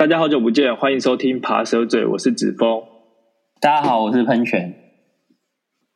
[0.00, 2.82] 大家好久不见，欢迎收听爬蛇嘴，我是子峰。
[3.60, 4.74] 大家好，我是喷泉。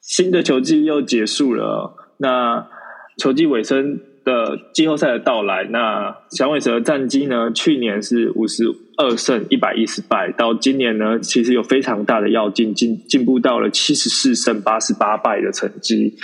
[0.02, 2.68] 新的球季又结束了，那
[3.16, 7.50] 球季尾声的季后赛的到来，那响尾蛇战绩呢？
[7.50, 8.64] 去年是五十
[8.98, 16.18] 二胜一百一十败，到今年呢，其实有非常大的要进，进进步到了七十四胜八十八败的成绩。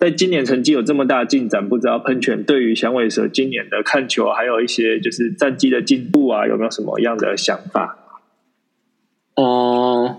[0.00, 7.98] 在今年成绩有这么大的进展，不知道喷泉对于响尾蛇今年的看球，还有一些就是战绩的进步啊，有没有什么样的想法？
[9.34, 10.16] 嗯，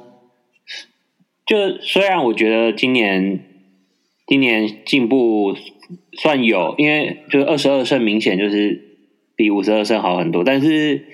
[1.46, 3.40] 就虽然我觉得今年
[4.28, 5.56] 今年进步
[6.14, 8.98] 算有，因为就是二十二胜明显就是
[9.38, 11.06] 比五十二胜好很多，但是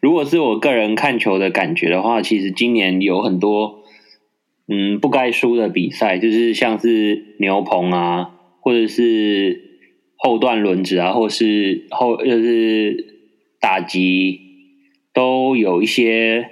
[0.00, 3.83] 如果是我个人看球的感觉的话，其实今年有很多。
[4.66, 8.30] 嗯，不该输的比赛，就是像是牛棚啊，
[8.60, 9.78] 或者是
[10.16, 13.20] 后段轮子啊，或是后就是
[13.60, 14.40] 打击，
[15.12, 16.48] 都有一些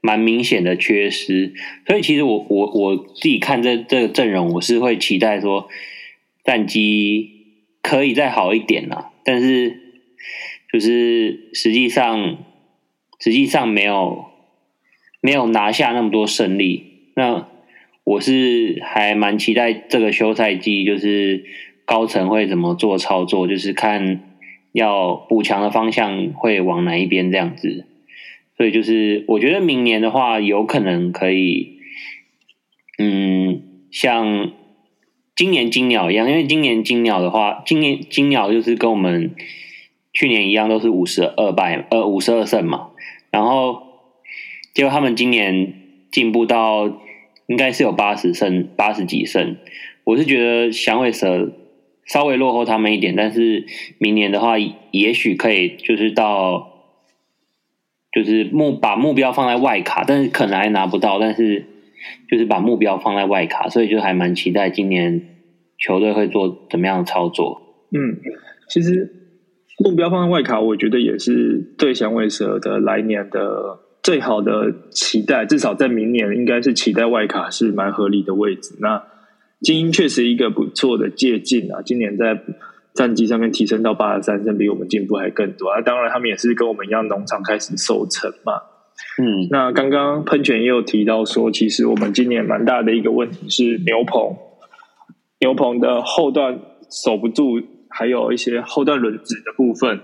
[0.00, 1.54] 蛮明显的缺失。
[1.88, 5.68] 所以其实我我我自己看这这个阵容，我是会期待说
[6.44, 9.10] 战绩可以再好一点啦。
[9.24, 9.80] 但是
[10.72, 12.38] 就是实际上
[13.18, 14.26] 实际上没有
[15.20, 17.48] 没有拿下那么多胜利，那。
[18.06, 21.44] 我是还蛮期待这个休赛季，就是
[21.84, 24.20] 高层会怎么做操作，就是看
[24.70, 27.84] 要补强的方向会往哪一边这样子。
[28.56, 31.80] 所以就是我觉得明年的话，有可能可以，
[32.98, 34.52] 嗯，像
[35.34, 39.34] 今年金鸟一样，因为今年金鸟的话，今年金鸟就是跟我们
[40.12, 42.90] 去年一样，都是五十二败，呃，五十二胜嘛。
[43.32, 43.82] 然后
[44.72, 45.72] 结果他们今年
[46.12, 47.00] 进步到。
[47.46, 49.56] 应该是有八十胜，八十几胜。
[50.04, 51.52] 我是觉得响尾蛇
[52.04, 53.64] 稍微落后他们一点，但是
[53.98, 54.56] 明年的话，
[54.90, 56.70] 也许可以就是到，
[58.12, 61.18] 就是目把目标放在外卡，但是可能还拿不到。
[61.18, 61.64] 但是
[62.30, 65.22] 就是把目标放在外卡，所以就还蛮期待今年
[65.78, 67.62] 球队会做怎么样的操作。
[67.90, 68.18] 嗯，
[68.68, 69.12] 其实
[69.78, 73.85] 目标放在外卡，我觉得也是对响尾蛇的来年的。
[74.06, 78.76] 最好的期待，至少在明年应该是期待外卡是蛮合理的位置。
[78.78, 79.02] 那
[79.62, 82.40] 精英确实一个不错的借鉴啊，今年在
[82.94, 85.80] 战绩上面提升到八十三胜，比我们进步还更多啊。
[85.80, 88.52] 当然，他们也是跟我们一样，农场开始收成嘛。
[89.20, 94.36] 嗯，那刚刚喷泉也有提到说，其实我们今年蛮大的一个问题是牛棚，
[95.40, 100.00] 牛棚的后段守不住，还有一些后段轮子的部分。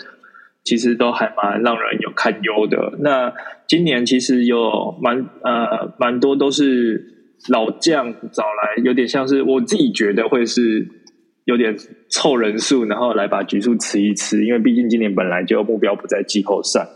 [0.64, 2.94] 其实都还蛮让人有堪忧的。
[3.00, 3.32] 那
[3.66, 10.86] 今年其实有蛮呃蛮多都是老将找来，有点像是我自己觉得会是
[11.46, 11.76] 有点
[12.10, 14.44] 凑人数，然后来把局数吃一吃。
[14.44, 16.86] 因为毕竟今年本来就目标不在季后赛。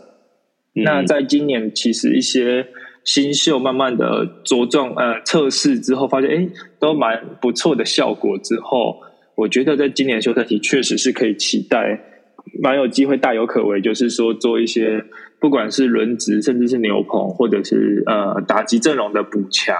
[0.73, 2.65] 那在今年其实一些
[3.03, 6.47] 新秀慢慢的茁壮呃测试之后，发现哎
[6.79, 9.01] 都蛮不错的效果之后，
[9.35, 11.99] 我觉得在今年休赛期确实是可以期待。
[12.61, 15.03] 蛮有机会，大有可为，就是说做一些
[15.39, 19.75] 不管是轮值，甚至是牛棚，或者是呃打击阵容的补强。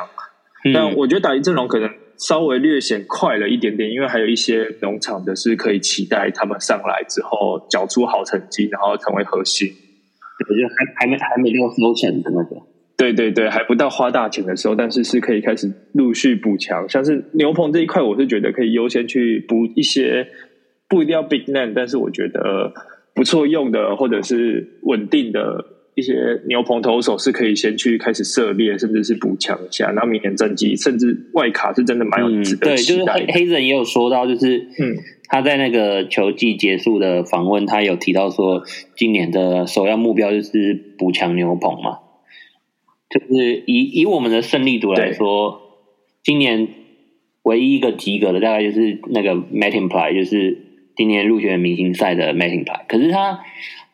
[0.73, 9.69] 但我觉得打击阵容可能稍微略显快了一点点，因为还有一些农场的是可以期待他们上来之后缴出好成绩，然后成为核心。
[10.49, 12.55] 我觉得还还没还没到收钱的那个。
[12.97, 16.87] 对对对，还不到花大钱的时候，但是是可以开始陆续补强。
[16.89, 20.27] 像是牛棚这一块，我是觉得可以优先去补一些。
[20.89, 22.73] 不一定要 big name，但是我觉得
[23.13, 25.65] 不错用的或者是稳定的
[25.95, 29.87] 一些牛棚投手是可以先去开始涉猎，甚至是补强一下。
[29.91, 34.95] 然后明年战绩甚至外卡是真的蛮有值得对，就是黑黑人也有说到，就是嗯，
[35.27, 38.63] 他在那个球季结束的访问，他有提到说，
[38.95, 41.99] 今年的首要目标就是补强牛棚嘛。
[43.09, 45.61] 就是以以我们的胜利组来说，
[46.23, 46.67] 今年
[47.43, 50.66] 唯一一个及格的大概就是那个 Matting Play，就是。
[50.97, 53.39] 今年入选明星赛的 Matting 牌，可是他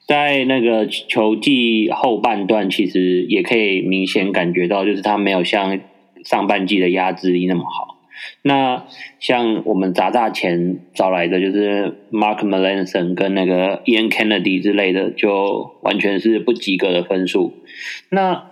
[0.07, 5.79] 在那个球季后半段，其实也可以明显感觉到，就是他没有像
[6.23, 8.00] 上半季的压制力那么好。
[8.41, 8.85] 那
[9.19, 17.53] 像我们砸大钱找来的，就是 Mark Melanson 跟那个 Ian Kennedy 之类的，就完全是不及格的分数。
[18.09, 18.49] 那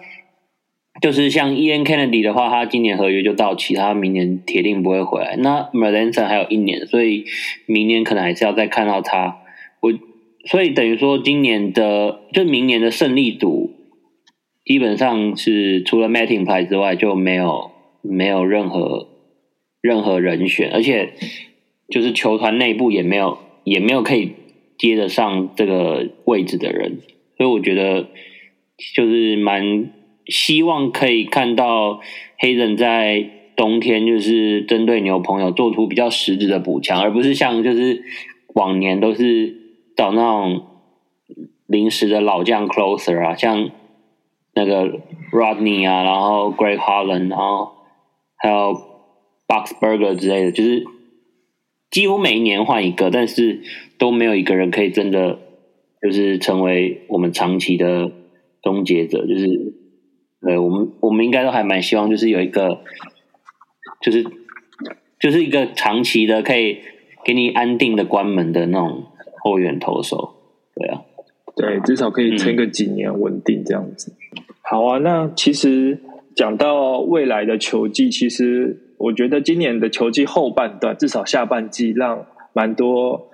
[1.01, 5.35] 就是像 Ian Kennedy 的话，他今年合约就到期，他明年铁定不会回来。
[5.37, 7.25] 那 Melanson 还有一年，所以
[7.65, 9.39] 明年可能还是要再看到他。
[9.79, 9.91] 我
[10.45, 13.71] 所以等于说，今年的就明年的胜利组
[14.63, 17.71] 基本上是除了 Matting 牌之外，就没有
[18.01, 19.07] 没有任何
[19.81, 21.13] 任何人选，而且
[21.89, 24.33] 就是球团内部也没有也没有可以
[24.77, 26.99] 接得上这个位置的人，
[27.37, 28.07] 所以我觉得。
[28.95, 29.91] 就是蛮
[30.31, 31.99] 希望可以看到
[32.39, 38.03] 黑人在冬天就是针对牛朋友做出比较实质的补强，而不是像就是
[38.55, 39.55] 往年都是
[39.95, 40.63] 找那种
[41.67, 43.69] 临时的老将 closer 啊，像
[44.55, 44.99] 那个
[45.31, 47.73] Rodney 啊，然后 Greg Holland，然后
[48.37, 48.75] 还有
[49.47, 50.85] Boxberger 之类的，就是
[51.89, 53.61] 几乎每一年换一个，但是
[53.97, 55.39] 都没有一个人可以真的
[56.01, 58.11] 就是成为我们长期的
[58.61, 59.75] 终结者，就是
[60.47, 62.81] 呃，我们我们应该都还蛮希望，就是有一个，
[64.01, 64.25] 就是
[65.19, 66.79] 就是一个长期的可以
[67.23, 69.03] 给你安定的关门的那种
[69.43, 70.35] 后援投手，
[70.75, 71.01] 对啊。
[71.53, 74.15] 对，至少可以撑个几年稳定这样子。
[74.61, 75.99] 好啊，那其实
[76.33, 83.29] 讲到未来的球季，其实我觉得今年的球季后半段，至少下半季，让蛮多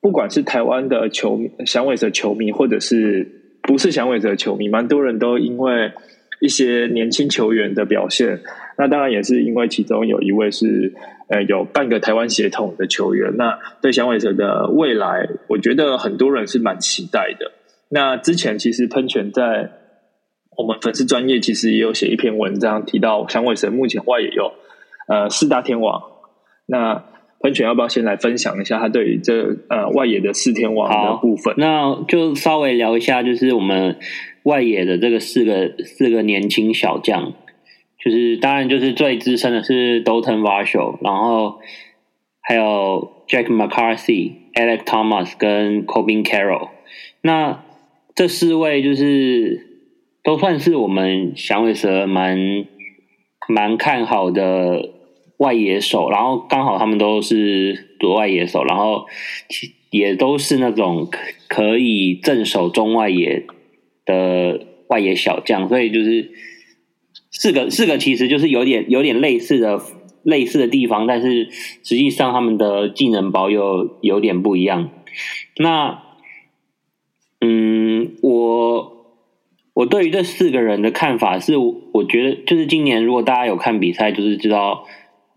[0.00, 5.92] 不管是台湾的球迷、响尾蛇球迷，或者是不是响尾蛇球迷，蛮多人都因为
[6.40, 8.40] 一些年轻球员的表现，
[8.76, 10.94] 那当然也是因为其中有一位是
[11.28, 17.52] 呃有半个台湾血统的球员，那对响尾蛇的未来，我觉得很多人是蛮期待的。
[17.88, 19.70] 那之前其实喷泉在
[20.56, 24.52] 我们粉丝专业其实也有写一篇文章，提到响尾蛇目前外也有
[25.08, 26.02] 呃四大天王。
[26.66, 27.04] 那
[27.40, 31.54] 喷泉要不要先来分享一下他对于这呃外野的四天王的部分？
[31.56, 33.96] 那就稍微聊一下，就是我们
[34.42, 37.32] 外野的这个四个四个年轻小将，
[38.02, 41.60] 就是当然就是最资深的是 Dalton Varsho，然后
[42.40, 46.70] 还有 Jack McCarthy、Alex Thomas 跟 Cobin Carroll。
[47.20, 47.62] 那
[48.14, 49.84] 这四位就是
[50.24, 52.66] 都算是我们响尾蛇蛮
[53.48, 54.90] 蛮看好的
[55.38, 59.06] 外野手，然后刚好他们都是左外野手，然后
[59.90, 61.08] 也都是那种
[61.48, 63.46] 可以镇守中外野
[64.04, 66.30] 的外野小将，所以就是
[67.30, 69.80] 四个四个其实就是有点有点类似的
[70.22, 74.90] 类似的地方，但是实际上他们的技能包又有点不一样。
[75.56, 76.02] 那
[77.40, 79.14] 嗯，我
[79.72, 84.84] 我对于这四个人的看法是，我觉得就是今年如果大家有看比赛，就是知道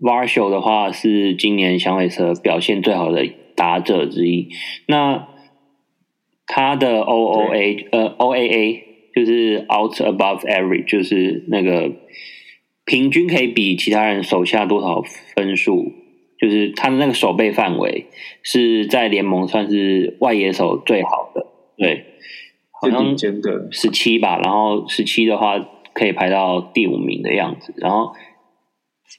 [0.01, 3.25] Varsho 的话是今年响尾蛇表现最好的
[3.55, 4.49] 打者之一。
[4.87, 5.27] 那
[6.47, 8.81] 他的 OOA 呃 OAA
[9.15, 11.91] 就是 Out Above Average，就是那个
[12.83, 15.03] 平均可以比其他人手下多少
[15.35, 15.91] 分数，
[16.39, 18.07] 就是他的那个守备范围
[18.41, 21.45] 是在联盟算是外野手最好的。
[21.77, 22.05] 对，
[22.71, 23.15] 好像
[23.71, 25.59] 十七吧，然后十七的话
[25.93, 28.13] 可以排到第五名的样子，然后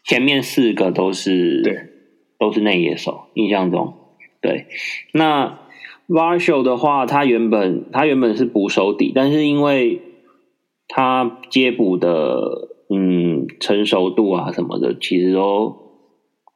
[0.04, 1.78] 前面四个都是对，
[2.38, 3.94] 都是内野手，印象中
[4.40, 4.66] 对。
[5.12, 5.60] 那
[6.08, 10.00] Varsho 的话，他原本他原本是捕手底，但是因为
[10.88, 15.76] 他接捕的嗯成熟度啊什么的，其实都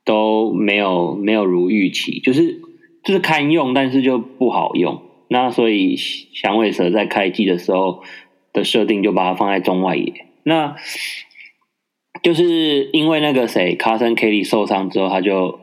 [0.04, 2.60] 都没有没有如预期，就是
[3.04, 5.00] 就是堪用，但是就不好用。
[5.28, 8.02] 那所以响尾蛇在开季的时候
[8.52, 10.76] 的设定就把它放在中外野，那
[12.26, 15.60] 就是因为那个谁卡森 kt 受伤之后，他就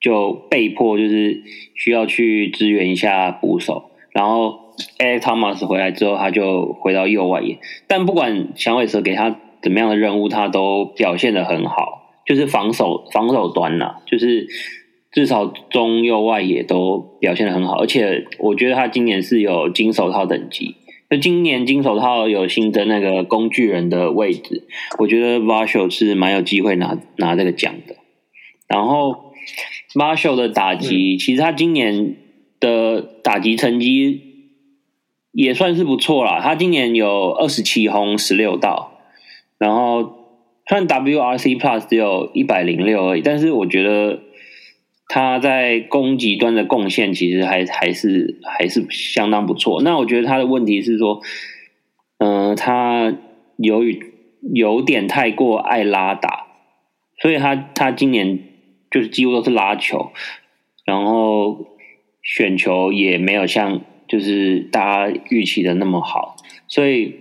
[0.00, 1.40] 就被迫就是
[1.76, 7.60] 需要去支援一下捕手，然后 Alex Thomas 回来之后，他就回到右外野。
[7.86, 14.48] 但不管响尾蛇给他怎么样的任务，他都表现的很好，就是防守防守端呐，就是。
[15.12, 20.74] 至少中右外野都表现的很好，而且我觉得他今年是有金手套等级。
[21.10, 24.66] 就今年金手套有新增那个工具人的位置，
[24.98, 27.96] 我觉得 Marshall 是蛮有机会拿拿这个奖的。
[28.66, 29.32] 然后
[29.94, 32.16] Marshall 的打击，其实他今年
[32.58, 34.20] 的打击成绩
[35.32, 36.40] 也算是不错啦。
[36.40, 38.98] 他今年有二十七轰十六道，
[39.58, 40.02] 然后
[40.66, 44.20] 虽然 WRC Plus 只有一百零六而已，但是我觉得。
[45.06, 49.82] 他在攻击端的贡献其实还还是还是相当不错。
[49.82, 51.20] 那我觉得他的问题是说，
[52.18, 53.14] 嗯，他
[53.58, 54.12] 由于
[54.54, 56.46] 有点太过爱拉打，
[57.20, 58.40] 所以他他今年
[58.90, 60.10] 就是几乎都是拉球，
[60.86, 61.76] 然后
[62.22, 67.16] 选球也没有像就是大家预期的那么好，所以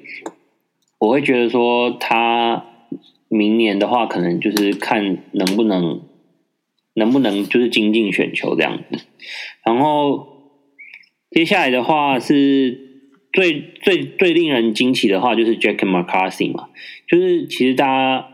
[0.99, 2.65] 我会觉得说他
[3.27, 6.01] 明年的话，可能就是看能不能。
[6.95, 9.05] 能不能就是精进选球这样子？
[9.65, 10.27] 然后
[11.31, 12.79] 接下来的话是
[13.31, 16.69] 最最最令人惊奇的话，就是 Jack McCarthy 嘛，
[17.07, 18.27] 就是其实大家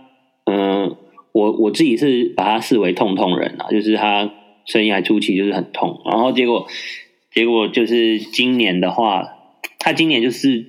[0.45, 0.97] 嗯，
[1.31, 4.31] 我我自己是把他视为痛痛人啊，就是他
[4.65, 6.67] 生涯初期就是很痛，然后结果
[7.31, 9.23] 结果就是今年的话，
[9.77, 10.65] 他今年就是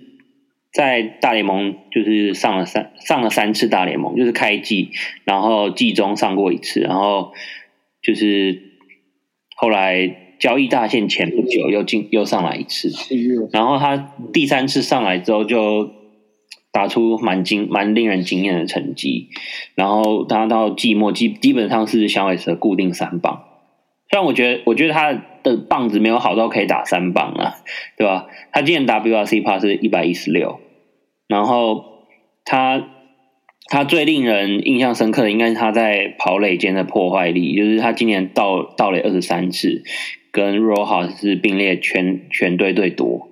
[0.73, 4.90] 在大联盟就是上了三上了三次大联盟，就是开季，
[5.25, 7.32] 然后季中上过一次，然后
[8.02, 8.78] 就是
[9.57, 12.90] 后来交易大限前不久又进又上来一次，
[13.52, 13.97] 然后他
[14.33, 15.90] 第三次上来之后就
[16.73, 19.28] 打出蛮惊蛮令人惊艳的成绩，
[19.75, 23.45] 然后他到季末基基本上是响尾蛇固定三棒，
[24.11, 25.25] 虽然我觉得我觉得他。
[25.42, 27.57] 的棒子没有好到可以打三棒啊，
[27.97, 28.26] 对吧？
[28.52, 30.61] 他今年 WRC 帕是一百一十六，
[31.28, 32.04] 然后
[32.45, 33.00] 他
[33.70, 39.82] 他最令人印象深刻的应该是他在跑垒间的破坏力，就是他今年到到垒二十三次，
[40.30, 43.30] 跟 Rojas 是并列全全队最多。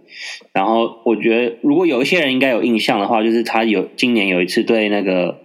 [0.55, 5.43] 然后我觉得如果有一些人应该有印象的话，就是他有今年有一次对那个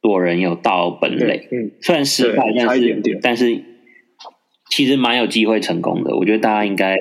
[0.00, 3.64] 多人有到本垒，嗯，虽然失败，但是但是。
[4.72, 6.96] 其实蛮有机会成功的，我觉得大家应该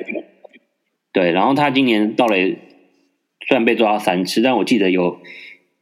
[1.14, 1.32] 对。
[1.32, 2.58] 然后他今年到垒
[3.48, 5.20] 虽然被抓到三次，但我记得有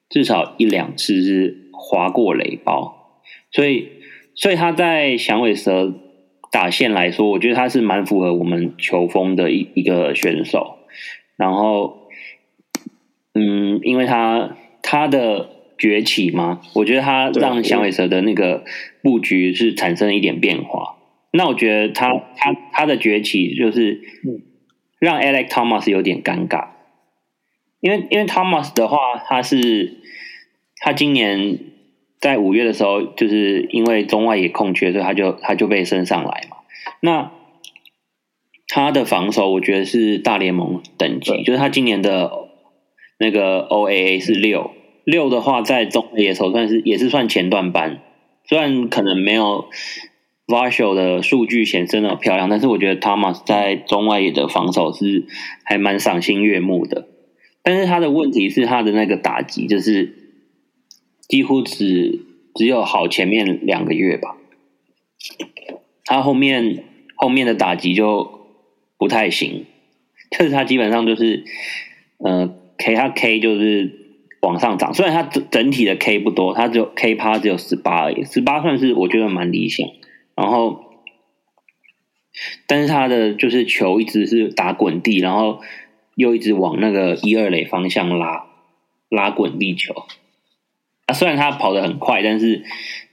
[0.10, 3.22] 至少一两次是划过雷包，
[3.52, 3.90] 所以
[4.36, 5.94] 所以他在响尾蛇
[6.52, 10.78] 打线来说，我觉得他是蛮符合我们球风的一一个选手。
[11.36, 12.08] 然后，
[13.36, 18.64] 嗯，因为他他的崛起嘛，我觉得他让响尾蛇的那个
[19.04, 20.98] 布局是产生了一点变化。
[21.34, 24.02] 那我觉得他他他的崛起就是
[25.00, 26.70] 让 Alex Thomas 有点尴尬，
[27.80, 29.98] 因为因为 Thomas 的话，他是
[30.78, 31.60] 他今年
[32.20, 36.58] 在五月的时候，就是因为中外野空缺，所以他就他就被升上来嘛。
[37.02, 37.32] 那
[38.68, 42.32] 他的防守，我觉得是大联盟等级，就是他今年的
[43.20, 44.72] 那个 OAA 是六
[45.04, 48.02] 六的话，在中野手算是也是算前段班，
[48.46, 49.66] 虽然可能没有。
[50.48, 55.26] Varsho 的数据显示的漂亮，但是我觉得 Thomas 在中外野的防守是
[55.66, 57.06] 还蛮赏心悦目的。
[57.68, 60.14] 但是他的问题是他的那个打击，就是
[61.28, 62.22] 几乎只
[62.56, 64.38] 只有好前面两个月吧，
[66.06, 68.48] 他后面后面的打击就
[68.98, 69.66] 不太行。
[70.32, 71.44] 就是他基本上就是，
[72.20, 73.92] 呃，K 他 K 就是
[74.40, 79.86] 往上涨，虽然他整整体的 K 不多，他只有 K 趴只有十八而已，十八算是我觉得蛮理想。
[80.36, 81.04] 然后，
[82.66, 85.60] 但是他的就是球一直是打滚地，然后
[86.18, 88.48] 又一直往那个一二垒方向拉
[89.08, 89.94] 拉滚地球。
[91.06, 92.66] 啊，虽然他跑得很快，但是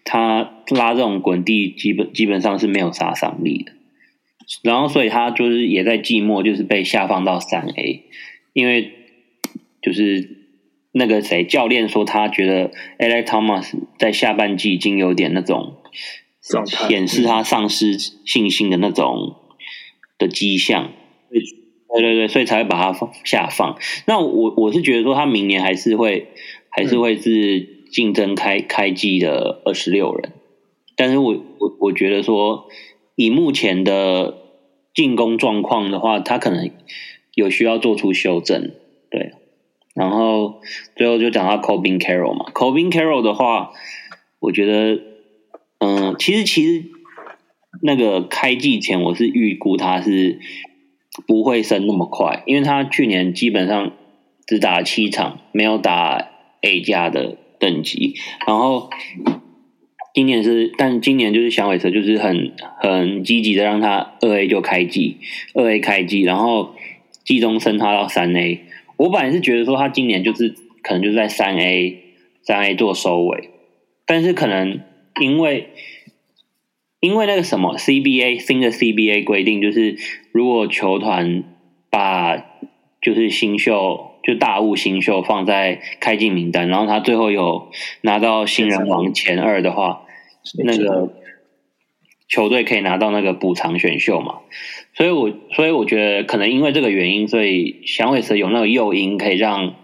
[0.03, 3.73] 他拉这种滚地基本基本上是没有杀伤力的。
[4.63, 8.05] 然后，所以他就是也在季末就是被下放到三 A，
[8.53, 8.93] 因为
[9.81, 10.49] 就是
[10.91, 15.77] 那个谁教练说他觉得 Alex Thomas 在下半季已经有点那种。
[16.89, 19.35] 显示他丧失信心的那种
[20.19, 20.93] 的迹象，
[21.95, 23.79] 对对对，所以才会把它放下放。
[24.07, 26.29] 那我我是觉得说，他明年还是会
[26.69, 27.61] 还是会是
[27.91, 30.33] 竞争开开季的二十六人，
[30.97, 32.67] 但是我我我觉得说，
[33.17, 34.37] 以目前的
[34.93, 36.71] 进攻状况的话，他可能
[37.35, 38.73] 有需要做出修正。
[39.11, 39.33] 对，
[39.95, 40.61] 然后
[40.97, 43.73] 最后就讲到 Cobin Carroll 嘛，Cobin Carroll 的话，
[44.41, 45.01] 我觉得。
[45.81, 46.85] 嗯，其实其实
[47.83, 50.39] 那个开季前我是预估他是
[51.27, 53.93] 不会升那么快，因为他去年基本上
[54.47, 56.31] 只打七场，没有打
[56.61, 58.15] A 加的等级。
[58.47, 58.91] 然后
[60.13, 65.19] 今年是，但今年就是响尾蛇就是很很积极的让他二 A 就开机，
[65.55, 66.75] 二 A 开机，然后
[67.25, 68.61] 季中升他到三 A。
[68.97, 72.03] 我本来是觉得说他今年就是可能就是在三 A
[72.43, 73.51] 三 A 做收尾，
[74.07, 74.81] 但是可能。
[75.21, 75.69] 因为，
[77.05, 79.95] 因为那个什么 CBA 新的 CBA 规定，就是
[80.33, 81.45] 如果球团
[81.91, 82.39] 把
[83.03, 87.69] 就是新秀就大物新秀放在开进名单，然后他最后有
[88.01, 90.07] 拿到新人王前二的话，
[90.65, 91.13] 那个
[92.27, 94.39] 球队可以拿到那个补偿选秀嘛。
[94.95, 99.75] 所以我所以我觉得可能因为这个原因，所以响尾蛇有那个诱因可以让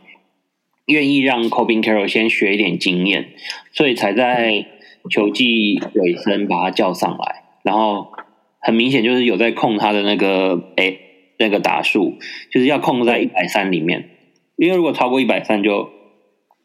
[0.87, 3.29] 愿意让 Cobin Carroll 先学一点经验，
[3.75, 4.69] 所以才在。
[5.09, 8.13] 球季尾声把他叫上来，然后
[8.59, 10.99] 很明显就是有在控他的那个诶
[11.39, 12.19] 那个打数，
[12.51, 14.11] 就是要控在一百三里面，
[14.57, 15.89] 因为如果超过一百三就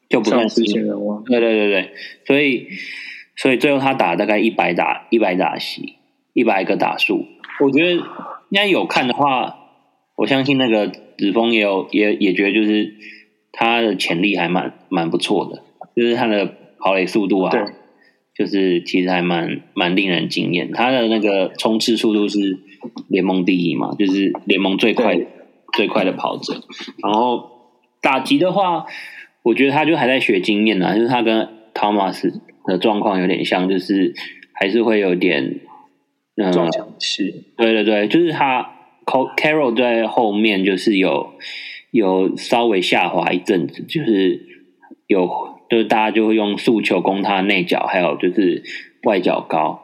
[0.10, 1.24] 就不算新人王。
[1.24, 1.94] 对对对对，
[2.26, 2.68] 所以
[3.36, 5.94] 所以最后他打大概一百打一百打席
[6.34, 7.26] 一百个打数，
[7.62, 8.04] 我觉得应
[8.52, 9.58] 该有看的话，
[10.18, 12.96] 我相信那个子峰也有也也觉得就是
[13.54, 15.64] 他的潜力还蛮蛮不错的，
[15.96, 17.52] 就是他的跑垒速度啊。
[18.38, 22.60] 就是其实还蛮蛮令人惊艳，他的那个冲刺速度是
[23.08, 25.18] 联盟第一嘛，就是联盟最快
[25.74, 26.54] 最快的跑者。
[27.02, 27.50] 然后
[28.02, 28.86] 打击的话，
[29.44, 32.34] 我觉得他就还在学经验呢，就是他跟 Thomas
[32.66, 34.14] 的状况有点像，就是
[34.54, 35.62] 还是会有点
[36.36, 37.46] 嗯撞墙期。
[37.58, 38.70] 对对对，就是他
[39.06, 41.34] Carol 在后面就是有
[41.92, 44.46] 有稍微下滑一阵子，就是
[45.08, 45.28] 有
[45.70, 48.64] 就是大家就会用速球攻他内角，还有就是
[49.04, 49.82] 外角高。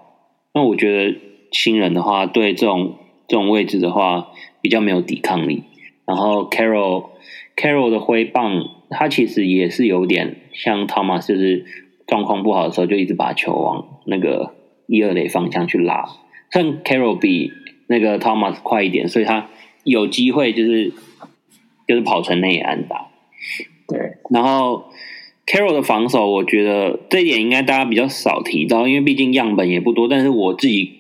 [0.54, 1.18] 那我觉得
[1.52, 2.96] 新人的话，对这种
[3.28, 4.28] 这种位置的话，
[4.62, 5.64] 比较没有抵抗力。
[6.06, 7.10] 然后 Carol
[7.56, 11.66] Carol 的挥棒，他其实也是有点像 Thomas，就是
[12.08, 14.56] 状况不好的时候，就一直把球往那个
[14.88, 16.06] 一二垒方向去拉。
[16.52, 17.54] 像 Carol 比
[17.88, 19.48] 那个 Thomas 快一点，所以他
[19.86, 20.92] 有机会就是
[21.88, 23.08] 就是跑成内安打。
[23.88, 24.86] 对，然后
[25.52, 30.08] Carol 的防守，我觉得这一点应该大家比较少提到，因为毕竟样本也不多。
[30.08, 30.94] 但是我自己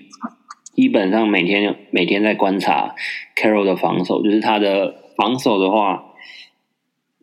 [0.74, 2.94] 基本上每天每天在观察
[3.38, 6.04] Carol 的防守，就是他的防守的话，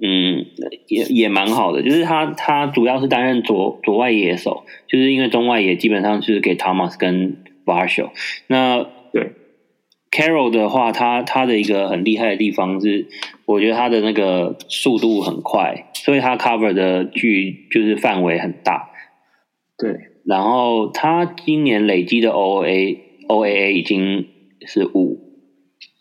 [0.03, 0.47] 嗯，
[0.87, 1.83] 也也蛮好的。
[1.83, 8.09] 就是他他主要是担任左左外野手，就是因为中外野基本上就是给 Thomas 跟 Varsho。
[8.47, 9.33] 那对
[10.11, 13.07] Carol 的话，他他的一个很厉害的地方是，
[13.45, 18.91] 我觉得他的那个速度很快，所以他 cover 的距就是范围很大。
[19.77, 24.27] 对，然后他今年累积的 OA OAA 已经
[24.67, 25.21] 是五，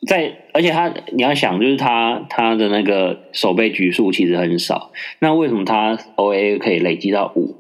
[0.08, 7.56] 在而且他你要想，就是他他的那个手背局数其实很少，那为什么他 OAA 可以累积到五？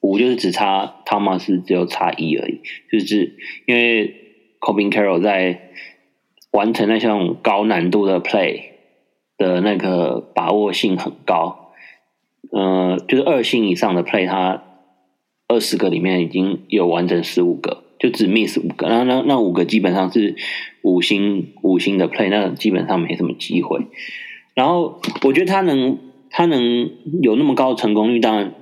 [0.00, 4.14] 五就是只差 Thomas 只有差一而已，就是因为
[4.60, 5.70] Cobin Carroll 在
[6.52, 8.60] 完成那项高难度的 play
[9.36, 11.67] 的那个把握性很高，
[12.50, 14.62] 呃，就是二星以上的 play，它
[15.48, 20.36] 二十个里面已经有完成十五个，就只 miss 五个，那那那五个基本上是
[20.82, 23.86] 五星五星的 play，那基本上没什么机会。
[24.54, 25.98] 然后我觉得他能
[26.30, 26.90] 他能
[27.22, 28.54] 有那么高的成功率，当然。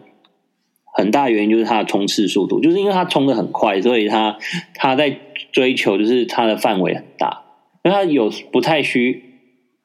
[0.98, 4.38] 很大原因就是他的冲刺速度，就是因为他冲的很快，所以他
[4.74, 5.14] 他在
[5.52, 7.42] 追求就是他的范围很大，
[7.84, 9.25] 因为他有不太需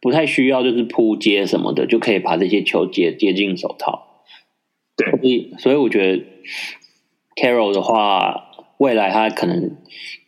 [0.02, 4.24] 不太需要就是扑接什么的，就可以把这些球接接进手套。
[4.98, 6.24] 对，所以所以我觉得
[7.36, 9.78] Carol 的话，未来他可能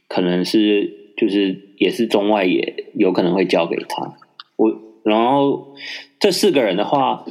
[0.07, 4.15] 可能是就是也是中外也有可能会交给他。
[4.55, 5.75] 我然后
[6.19, 7.25] 这四个人的话，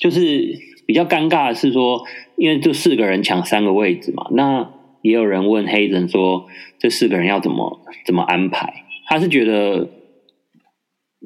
[0.00, 2.04] 就是比较尴尬的是说。
[2.36, 4.68] 因为这四个人抢三个位置嘛，那
[5.02, 6.48] 也有人问黑人说，
[6.80, 8.82] 这四个人要怎么怎么安排？
[9.06, 9.88] 他是觉得，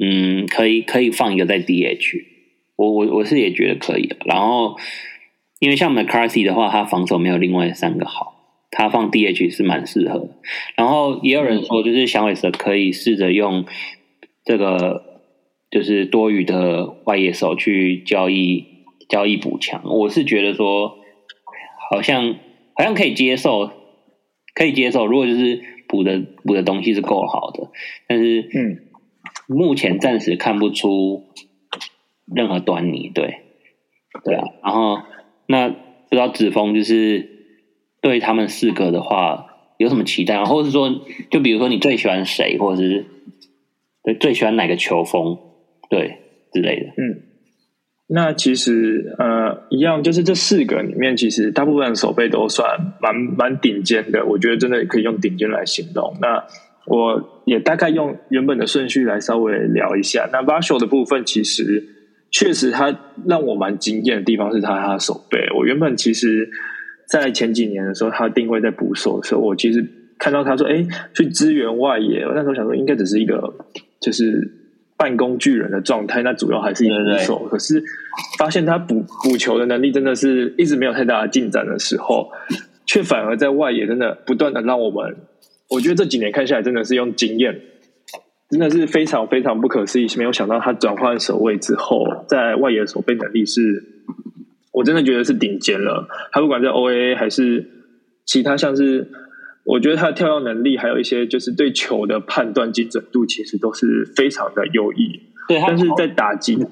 [0.01, 2.25] 嗯，可以可以放一个在 DH，
[2.77, 4.17] 我我我是也觉得可以的。
[4.25, 4.77] 然后，
[5.59, 10.29] 因为像 McCarthy 的话，他防守没有另外三个好，他放 DH 是蛮适合的。
[10.77, 13.65] 然后也有人说，就是响尾蛇可以试着用
[14.45, 15.23] 这个
[15.71, 18.67] 就是多余的外野手去交易
[19.09, 19.83] 交易补强。
[19.85, 20.97] 我是觉得说。
[21.91, 22.35] 好像
[22.75, 23.71] 好像可以接受，
[24.55, 25.07] 可以接受。
[25.07, 27.71] 如果就是补的补的东西是够好的，
[28.07, 28.83] 但是嗯，
[29.49, 31.25] 目前暂时看不出
[32.33, 33.11] 任何端倪。
[33.15, 33.41] 对，
[34.25, 34.45] 对啊。
[34.63, 35.01] 然后
[35.47, 35.77] 那不
[36.11, 37.29] 知道子峰就是
[38.01, 39.47] 对他们四个的话
[39.79, 40.91] 有什么期待，或者是说，
[41.31, 43.07] 就比如说你最喜欢谁，或者是
[44.05, 45.39] 对最喜欢哪个球风，
[45.91, 46.19] 对
[46.53, 46.87] 之类的。
[46.91, 47.25] 嗯。
[48.11, 54.25] 那其实呃，一样就是这四个里面，其实大部分手背都算蛮蛮顶尖的。
[54.25, 56.17] 我觉得真的可以用顶尖来形容。
[56.19, 56.47] 那
[56.89, 60.29] 我也大概用原本的顺序来稍微聊一下。
[60.33, 61.85] 那 Varsho 的部分，其实
[62.31, 65.39] 确实他让我蛮惊艳的地方是他他的手背。
[65.57, 66.49] 我原本其实，
[67.09, 69.87] 在前几年的时候，他定位在捕手的时候，我其实
[70.19, 73.55] 看到他说：“哎，去支援外野。”我那时候想说，应该只是一个
[74.01, 74.55] 就是。
[75.01, 77.47] 半工具人的状态，那主要还是一捕手。
[77.49, 77.81] 可是
[78.37, 82.33] 发现他补补球的能力真的是一直没有太大的进展的时候，
[82.85, 85.15] 却反而在外野真的不断的让我们，
[85.71, 87.61] 我觉得这几年看下来真的是用经验，
[88.51, 90.07] 真的是非常非常不可思议。
[90.17, 93.85] 没有想到他转换守卫之后，在外野守备能力是，
[94.73, 96.09] 我真的觉得是顶尖了。
[96.33, 97.69] 他不管在 O A A 还是
[98.25, 99.09] 其他像是。
[99.65, 105.21] 我觉得他的跳跃能力，还有一些就是对球的判断精准度，其实都是非常的优异。
[105.47, 106.69] 对，但是在打击的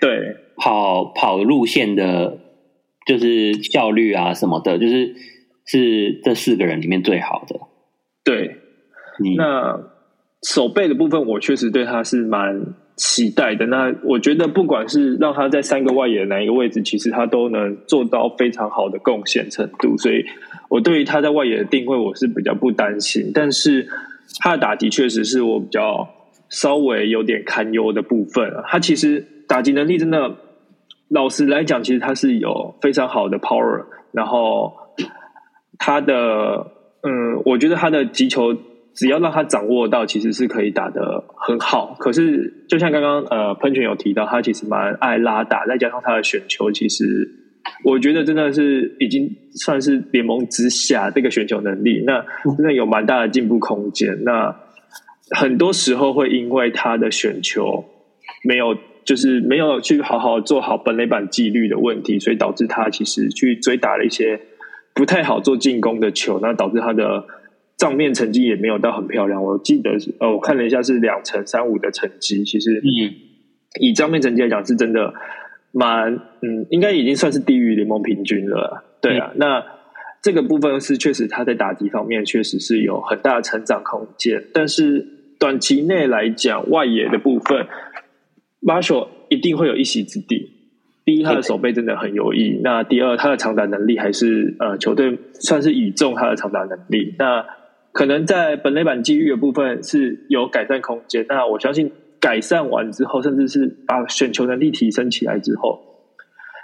[0.00, 2.38] 对跑跑路线的，
[3.06, 5.14] 就是效率啊什么的，就是
[5.66, 7.60] 是这四个人里面最好的。
[8.24, 8.56] 对，
[9.36, 9.80] 那
[10.42, 13.66] 手背的部分，我确实对他是蛮期待的。
[13.66, 20.24] 那我觉得，不管是让他在三个外野哪一个位置，其实他都能做到非常好的贡献程度，所以。
[20.68, 23.86] 我对于他在外野的定位，我是比较不担心，但是
[24.40, 26.08] 他的打击确实是我比较
[26.48, 28.50] 稍微有点堪忧的部分。
[28.66, 30.34] 他其实打击能力真的
[31.08, 34.72] 老实来讲，其实他是有非常好的 power，然后
[35.76, 36.66] 他的
[37.02, 38.56] 嗯，我觉得他的击球
[38.94, 41.96] 只要让他掌握到，其实是可以打得很好。
[41.98, 47.28] 可是就像刚刚呃喷泉有提到，他其实蛮爱拉打，再加上他的选球，其实
[47.84, 52.24] 我觉得真的是已经算是联盟之下这个选球能力，那
[52.56, 54.22] 真的有蛮大的进步空间。
[54.24, 54.54] 那
[55.30, 57.84] 很多时候会因为他的选球
[58.44, 58.76] 没有。
[59.04, 64.38] 就是没有去好好做好本垒板纪律的问题，所以导致他其实去追打了一些
[64.94, 67.24] 不太好做进攻的球，那导致他的
[67.76, 69.42] 账面成绩也没有到很漂亮。
[69.42, 73.14] 我记得是呃，我看了一下是两成三五的成绩，其实嗯，
[73.80, 75.14] 以账面成绩来讲是真的
[75.72, 78.84] 蛮嗯，应该已经算是低于联盟平均了。
[79.00, 79.64] 对啊，那
[80.22, 85.06] 这个部分是确实他在打击方面确实是有很大的成长空间，但是
[85.38, 87.66] 短期内来讲外野的部分。
[88.64, 90.61] Marshall 一定会有一席之地。
[91.04, 97.14] 第一，他的手背真的很优异；那第二，他的长打能力还是呃，球队算是倚重他的长打能力。
[97.18, 97.44] 那
[97.92, 101.26] 可能在本垒板机遇的部分是有改善空间。
[101.28, 105.80] 那我相信改善完之后，甚至是把选球能力提升起来之后，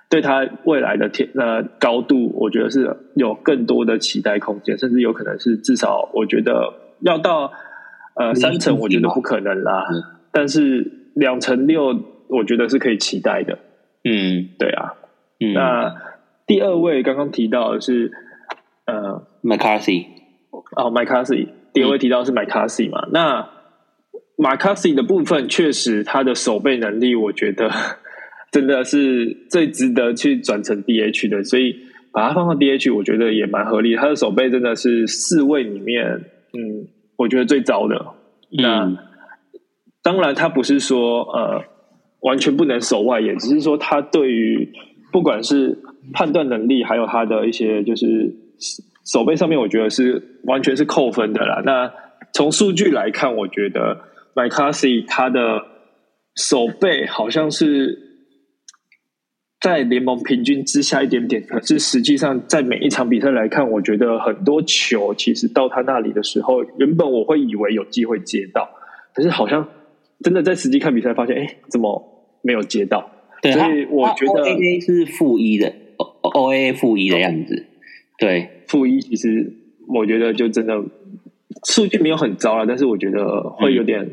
[0.09, 7.53] 对他未来的天呃高度，我觉得是有更多的期待空间，甚至有可能是至少我觉得要到
[8.15, 9.85] 呃三成，我觉得不可能啦。
[10.33, 10.93] 但是。
[11.15, 13.59] 两成六，我觉得是可以期待的。
[14.11, 14.95] 嗯，对啊。
[15.55, 15.95] 那
[16.47, 18.11] 第二位刚刚提到的是
[18.87, 20.07] 呃，McCarthy。
[20.51, 21.49] 哦，McCarthy。
[21.75, 23.07] 第二位提到是 McCarthy 嘛？
[23.13, 23.49] 那
[24.37, 27.71] McCarthy 的部分确实他的守备能力，我觉得
[28.51, 31.77] 真的是最值得去转成 DH 的，所以
[32.13, 33.95] 把它放到 DH，我觉得也蛮合理。
[33.95, 36.07] 他的守备真的是四位里面，
[36.55, 38.15] 嗯，我觉得最糟的。
[38.51, 38.91] 那
[40.03, 41.65] 当然，他不是说呃
[42.21, 44.73] 完全不能守外野，只是说他对于
[45.13, 45.79] 不管是
[46.13, 48.35] 判断能力，还有他的一些就是
[49.07, 51.63] 手背上面，我觉得是完全是扣分的啦。
[51.65, 51.93] 那
[52.33, 54.01] 从数据来看，我觉得
[54.35, 55.63] McCarthy 他的
[56.35, 57.97] 手背好像是
[59.61, 68.69] 在联盟平均之下一点点，可是实际上在每一场比赛来看，我觉得很多球其实到他那里的时候，原本我会以为有机会接到，
[69.15, 69.69] 可是好像。
[70.23, 73.11] 真的在实际看比赛，发现哎，怎么没有接到？
[73.41, 77.67] 对，所以我觉得 O A 是负一的，O A 负一的样子。
[78.19, 79.53] 对，负一其实
[79.87, 80.83] 我觉得就真的
[81.65, 84.11] 数据没有很糟了，但是我觉得会有点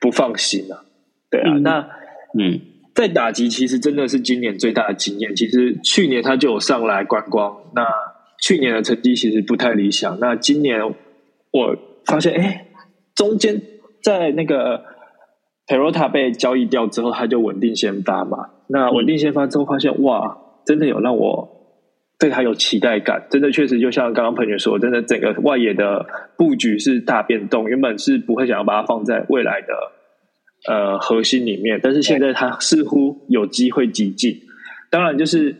[0.00, 0.84] 不放心啊。
[1.30, 1.88] 对啊，那
[2.36, 2.60] 嗯，
[2.92, 5.36] 在打击其实真的是今年最大的经验。
[5.36, 7.86] 其实去年他就有上来观光，那
[8.42, 10.18] 去年的成绩其实不太理想。
[10.18, 10.80] 那今年
[11.52, 12.66] 我发现，哎，
[13.14, 13.62] 中间
[14.02, 14.92] 在那个。
[15.66, 18.50] Perota 被交易掉之后，他就稳定先发嘛。
[18.68, 21.48] 那稳定先发之后，发现哇，真的有让我
[22.18, 23.26] 对他有期待感。
[23.30, 27.68] 真的确实，就像刚刚朋友说，真的整个外野的布局是大变动。
[27.68, 34.34] 原本是不会想要把它放在未来的呃核心里面，但是现在他似乎有机会挤进。
[34.90, 35.56] 当然，就是。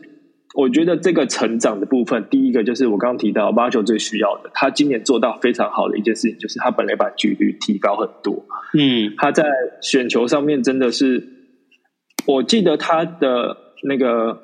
[0.55, 8.45] 我觉得这个成长的部分，第一个就是我刚刚提到巴球最需要的，他今年做到非常好的一件事情，就是他本垒板距率提高很多。
[8.73, 9.43] 嗯，他在
[9.81, 11.27] 选球上面真的是，
[12.25, 14.43] 我记得他的那个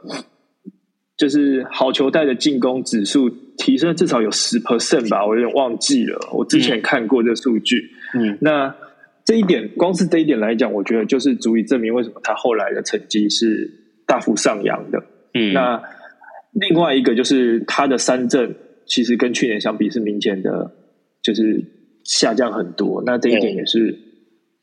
[1.18, 7.90] 就是好球带的进攻指数提升至少有十 percent 吧，我有点忘记了，我之前看过这数据。
[8.20, 8.76] 嗯，那
[9.24, 13.72] 这一点光是这一点来讲，我觉得就是足以证明为什么他后来的成绩是
[14.06, 15.02] 大幅上扬的。
[15.34, 15.82] 嗯，那。
[16.54, 20.74] 另外一个就是他的三振，其实跟去年相比是明显的，
[21.24, 21.64] 就是
[22.04, 23.02] 下降很多。
[23.06, 23.98] 那这一点也是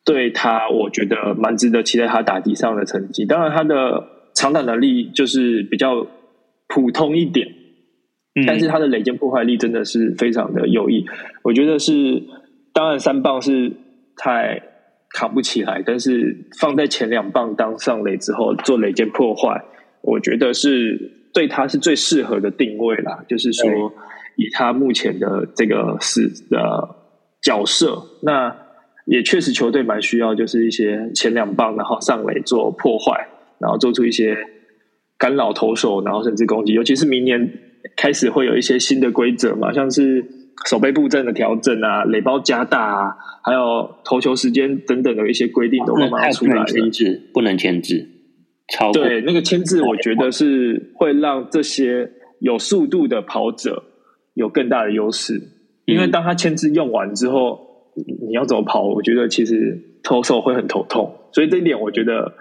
[0.05, 3.25] 对他，我觉得蛮值得期待他打击上的成绩。
[3.25, 6.07] 当然，他的长打能力就是比较
[6.69, 7.49] 普通一点，
[8.47, 11.07] 但是他的垒间破坏力真的是非常的优异。
[11.43, 12.23] 我觉得是，
[12.75, 13.73] 当然三棒是
[14.15, 14.63] 太
[15.15, 19.65] 扛不起来，但是放在前两棒当上垒之后做垒间破坏，
[20.03, 21.17] 我觉得是。
[21.39, 23.93] 对他是最适合的定位啦，就是说
[24.35, 26.97] 以他目前的这个是的
[27.41, 28.57] 角色，那
[29.07, 33.29] 也确实球队蛮需要，就是一些前两棒，然后上垒做破坏，
[33.61, 34.37] 然后做出一些
[35.17, 36.73] 干扰投手，然后甚至攻击。
[36.73, 37.53] 尤其是明年
[37.97, 40.27] 开始会有一些新的规则嘛，像是
[40.67, 46.65] 守备布阵的调整啊，垒包加大啊，还有投球时间等等的一些规定都慢慢出来了，
[47.33, 48.09] 不能牵制。
[48.93, 53.83] 对那个签字，我觉得是会让这些有速度的跑者
[54.35, 55.41] 有更大的优势，
[55.87, 57.59] 因为当他签字用完之后，
[57.97, 58.83] 你要怎么跑？
[58.83, 62.33] 我觉得其实投手会很头痛，所以这一点我觉得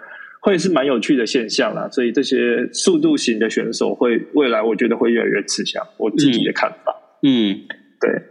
[0.42, 1.88] 会是蛮有趣的现象啦。
[1.90, 6.94] 所以这些速度型的选手会未来我觉得会越来越吃香，我自己的看法。
[7.22, 7.62] 嗯，
[8.00, 8.22] 对。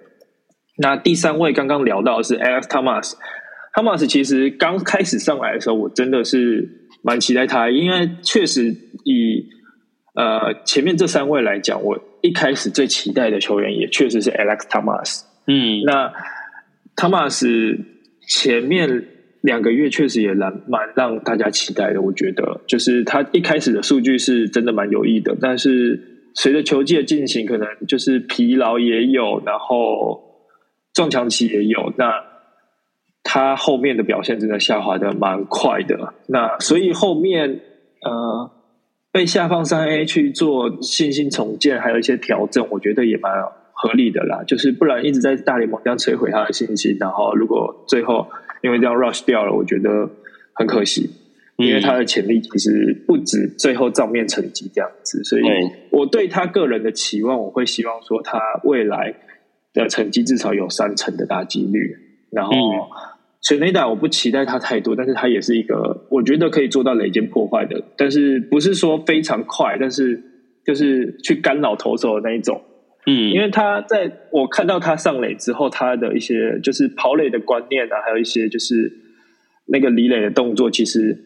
[0.77, 6.69] 那第三位刚刚聊到的是 Alex Thomas，Thomas 其实刚开始上来的时候，我真的是
[7.07, 9.47] 蛮期待他，因为确实以
[10.13, 15.21] 呃前面这三位来讲，我一开始最期待的球员也确实是 Alex Thomas。
[15.47, 16.11] 嗯，那
[16.97, 17.47] Thomas
[18.27, 19.05] 前面
[19.39, 30.43] 两个月确实也蛮蛮让大家期待的，我觉得就是他一开始的数据是真的蛮有益的，但是随着球季的进行，可能就是疲劳也有，然后
[30.93, 32.11] 撞墙期也有，那
[33.27, 37.59] 他后面的表现真的下滑的蛮快的，那所以后面
[38.01, 38.49] 呃
[39.11, 43.31] 被下放三 A 去做信心重建，还有一些调整，我觉得也蛮。
[43.79, 48.25] 合理的啦，就是不然一直在大联盟这样摧毁他的信心，然后如果最后
[48.63, 50.09] 因为这样 rush 掉了，我觉得
[50.55, 51.11] 很可惜，
[51.57, 55.43] 因为他的潜力其实不止最后账面成绩这样子，所以
[55.91, 59.13] 我对他个人的期望，我会希望说他未来
[59.75, 61.95] 的成绩至少有三成的大几率，
[62.31, 62.51] 然后
[63.41, 70.21] 全垒打我不期待他太多，但是他也是一个我觉得可以做到垒间破坏的，但是不是说非常快，但是
[70.65, 72.61] 就是去干扰投手的那一种。
[73.05, 78.91] 嗯，因为他在我看到他上垒之后，他的一些就是跑垒的观念啊，还有一些就是
[79.67, 81.17] 那个离垒的动作，其实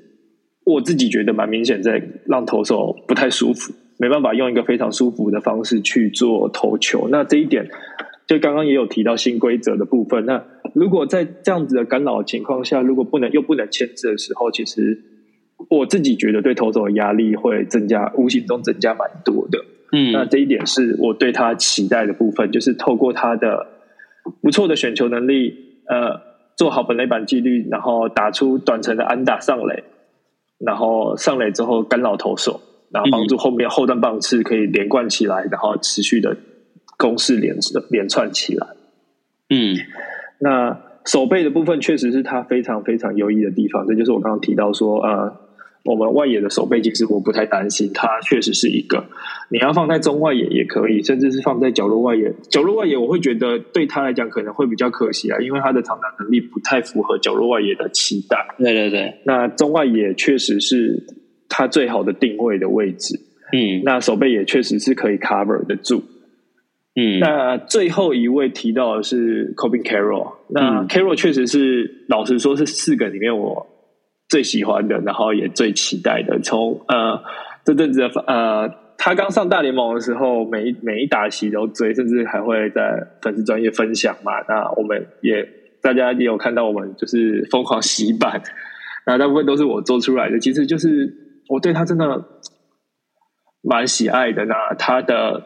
[0.63, 7.07] 我自己觉得蛮明显，在让投手不太舒服，没办法用一个非常舒服的方式去做投球。
[7.09, 7.67] 那这一点，
[8.31, 10.25] 就刚刚也有提到新规则的部分。
[10.25, 10.41] 那
[10.73, 14.97] 如果在这样子的干扰情况下，如果不能又不能牵制的时候，其实
[15.69, 19.59] 我自己觉得对投手的压力会增加，无形中增加蛮多的。
[19.91, 23.67] 嗯，那这一点是我对他期待的部分，就是透过他的
[24.41, 25.53] 不错的选球能力，
[25.89, 26.21] 呃，
[26.55, 29.83] 做好本垒板纪律，然后打出短程的安打上垒，
[30.57, 32.61] 然后上垒之后干扰投手，
[32.93, 36.37] 然后帮助后面后段棒次可以连贯起来，然后持续的
[37.01, 37.55] 攻势连
[37.89, 38.67] 连串起来。
[39.49, 39.75] 嗯，
[40.39, 45.41] 那手背的部分确实是他非常非常优异的地方，这就是我刚刚提到说，呃。
[45.83, 49.03] 我们外野的守备其实我不太担心，它确实是一个
[49.49, 52.31] 你要放在中外野也可以，甚至是放在角落外野。
[52.51, 58.37] 角落外野我会觉得对他来讲可能会比较可惜啊，因为他的长打能力不太符合角落外野的期待。
[58.59, 61.03] 对对对，那中外野确实是
[61.49, 63.19] 他最好的定位的位置。
[63.51, 66.03] 嗯，那守备也确实是可以 cover 得住。
[66.95, 73.67] 嗯，那最后一位提到的是 Cobin Carroll，那 Carroll 确实是老实说是四个里面我。
[74.29, 77.21] 最喜欢的，然后也最期待的，从呃
[77.65, 84.31] 这阵子的呃，他刚上大联盟的时候，每一每一打席都追，甚至还会在粉丝专业分享嘛。
[84.47, 85.45] 那我们也
[85.81, 88.41] 大家也有看到，我们就是疯狂洗版，
[89.05, 90.39] 那大部分都是我做出来的。
[90.39, 91.13] 其实就是
[91.49, 92.23] 我对他真的
[93.61, 94.45] 蛮喜爱的。
[94.45, 95.43] 那他的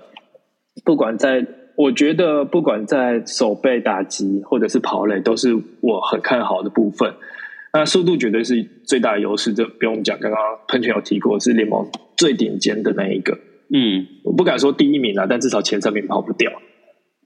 [0.84, 7.14] 不管在，我觉得不管在手背打击或者是跑垒，都是我很看好的部分。
[7.74, 10.18] 那速度绝对是最大的优势，这不用讲。
[10.20, 11.86] 刚刚喷泉有提过，是联盟
[12.16, 13.38] 最顶尖的那一个。
[13.74, 16.52] 嗯，我不敢说第一名啊，但至少前三名跑不掉。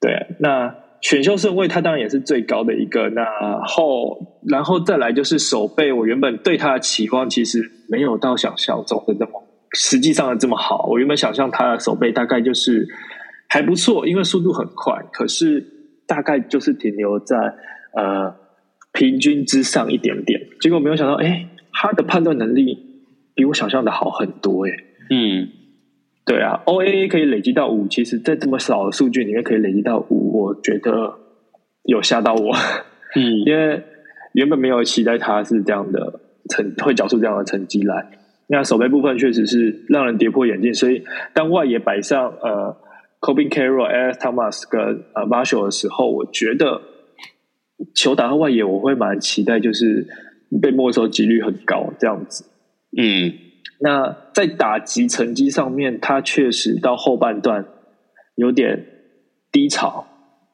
[0.02, 3.10] 对，那选秀顺位他当然也是最高的一个。
[3.10, 3.24] 那
[3.68, 9.32] 后，然后再来就是手背，我原本对他的期望其实没有到想象中的这么，
[9.74, 10.88] 实际上的这么好。
[10.90, 12.88] 我原本想象他的手背大概就是
[13.50, 15.66] 还不错，因为速度很快，可是
[16.08, 17.36] 大概就是停留在
[17.96, 18.36] 呃。
[18.92, 22.76] 平均之上一点点，结果没有想到，哎，他的判断能力
[23.36, 24.72] 比我想象的好很多，哎，
[25.12, 25.48] 嗯，
[26.26, 31.20] 对啊，O A A 可以累积到五，其实，在这么少的数据里面可以累积到五，我觉得
[31.84, 32.52] 有吓到我，
[33.16, 33.84] 嗯， 因为
[34.34, 38.10] 原本没有期待他是这样的成，会缴出这样的成绩来。
[38.48, 41.04] 那手背部分确实是让人跌破眼镜，所以
[41.36, 42.76] 当外野摆上呃
[43.22, 44.80] c o b i n Carroll、Alex Thomas 跟
[45.14, 46.82] 呃 Marshall 的时候，我觉得。
[47.96, 50.06] 球打到外野，我会蛮期待，就是
[50.62, 52.44] 被没收几率很高这样子。
[52.98, 53.32] 嗯，
[53.80, 57.66] 那在打击成绩上面，他确实到后半段
[58.36, 58.86] 有点
[59.50, 60.06] 低潮，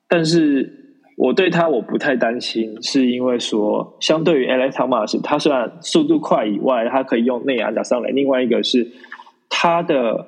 [0.08, 0.72] 但是
[1.18, 8.88] 我对他我不太担心，是因为说相对于 Alex Thomas，他虽然速度快以外，他可以用内安打上来，另外一个是
[9.50, 10.28] 他的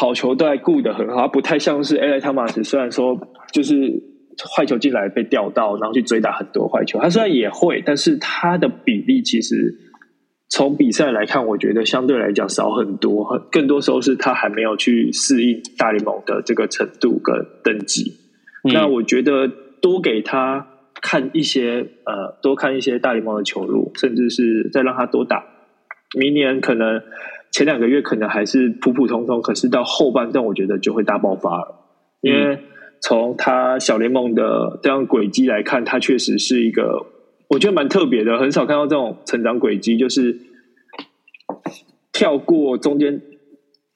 [0.00, 3.18] 好球带顾得很好，他不太像是 Alex Thomas，虽然说
[3.52, 4.08] 就是。
[4.56, 6.98] 坏球进来被吊到，然后去追打很多坏球。
[6.98, 9.74] 他虽然也会，但是他的比例其实
[10.48, 13.22] 从比赛来看，我觉得相对来讲少很多。
[13.24, 18.14] 很更多时候是他还没有去适应大联盟的这个程度跟等级。
[18.72, 19.46] 那我觉得
[19.82, 20.66] 多给他
[21.02, 25.44] 看一些，呃，多看一些大联盟的球路，甚至是再让他多打
[26.18, 27.02] 明年可能
[27.50, 31.74] 前两个月可能还是普普通通，可是到后半段我觉得就会大爆发了，
[32.20, 32.58] 因为
[33.00, 37.06] 从他小联盟的这样轨迹来看，他确实是一个
[37.48, 40.38] 我觉得蛮特别的，很少看到这种成长轨迹，就是
[42.12, 43.20] 跳过中间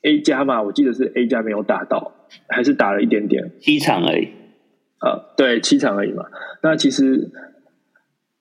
[0.03, 2.12] A 加嘛，我记得是 A 加没有打到，
[2.49, 4.29] 还是打了一点点，七场而已。
[4.99, 6.25] 啊，对，七场而已嘛。
[6.62, 7.31] 那其实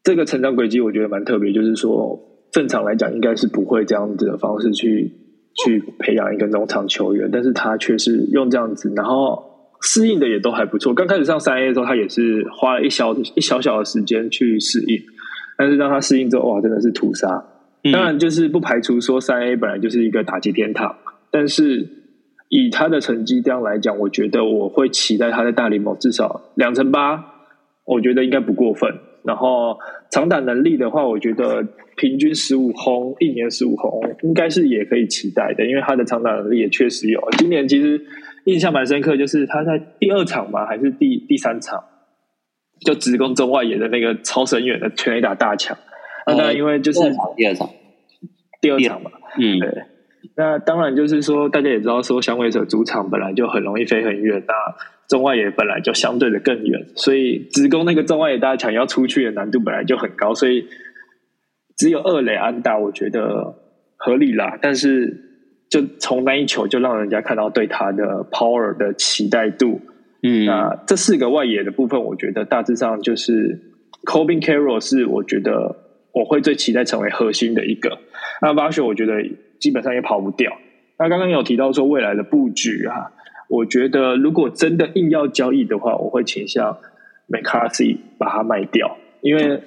[0.02, 5.12] 这个成长轨迹我觉得蛮特别，就是说正常来讲应该是不会这样子的方式去
[5.66, 9.44] 去培养一个农场球员，但是他却是用这样子，然后
[9.82, 10.94] 适应的也都还不错。
[10.94, 15.02] 刚开始上三 A 的时候，他也是花了一小一小小的时间去适应，
[15.58, 17.44] 但是让他适应之后，哇，真的是屠杀。
[17.92, 20.96] 当然，就是不排除说三 A 本来就是一个打击天堂，
[21.30, 22.02] 但是。
[22.50, 27.26] 以他的成绩这样来讲，我觉得我会期待他在大联盟至少两成八，
[27.84, 28.92] 我觉得应该不过分。
[29.24, 29.78] 然后
[30.12, 37.22] 长打能力的话，我觉得平均十五轰，一年十五轰，应该是也可以期待的，因为他的长打能力也确实有。
[37.38, 38.02] 今年其实
[38.46, 41.84] 印象蛮深刻，就是他在第二场嘛，还是第第三场，
[42.86, 45.78] 就直攻中外野的那个超神远的全垒打大墙。
[46.28, 47.00] 那当然，因为就是
[47.36, 47.70] 第二场，
[48.62, 49.84] 第二场嘛，嗯，对。
[50.36, 54.54] 那当然就是说，大家也知道，说响尾蛇主场本来就很容易飞很远，那
[55.08, 60.68] 中外野本来就相对的更远，所以直攻那个中外野大墙要出去的难度本来就很高，所以
[61.78, 63.56] 只有二垒安打，我觉得
[63.98, 64.58] 合理啦。
[64.62, 65.16] 但是
[65.70, 69.82] 就从那一球就让人家看到对他的 power 的期待度。
[70.24, 73.60] 嗯，那这四个外野的部分，我觉得大致上就是
[74.06, 75.76] Cobin Carroll 是我觉得
[76.14, 77.98] 我会最期待成为核心的一个。
[78.42, 79.14] 那巴雪，我觉得。
[79.60, 80.52] 基本上也跑不掉。
[81.00, 83.14] 那刚刚有提到说未来的布局啊，
[83.54, 86.76] 我觉得如果真的硬要交易的话，我会倾向
[87.30, 88.98] McCarthy 把它卖掉。
[89.22, 89.62] 因为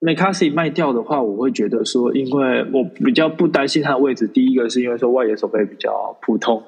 [0.00, 4.28] McCarthy 卖掉的话，我会觉得说，因为我比较不担心他的位置。
[4.28, 6.62] 第一个是因为说外野手背比较普通，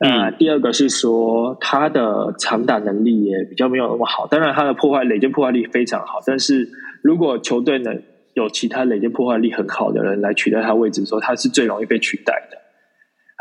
[0.00, 4.26] 那第二个是说他的长打能力也比较没有那么好。
[4.26, 6.66] 当然，他的破坏垒间破坏力非常好，但是
[7.02, 12.61] 如果球队能有其他累积破坏力很好的人来取代他位置的时候，他是最容易被取代的。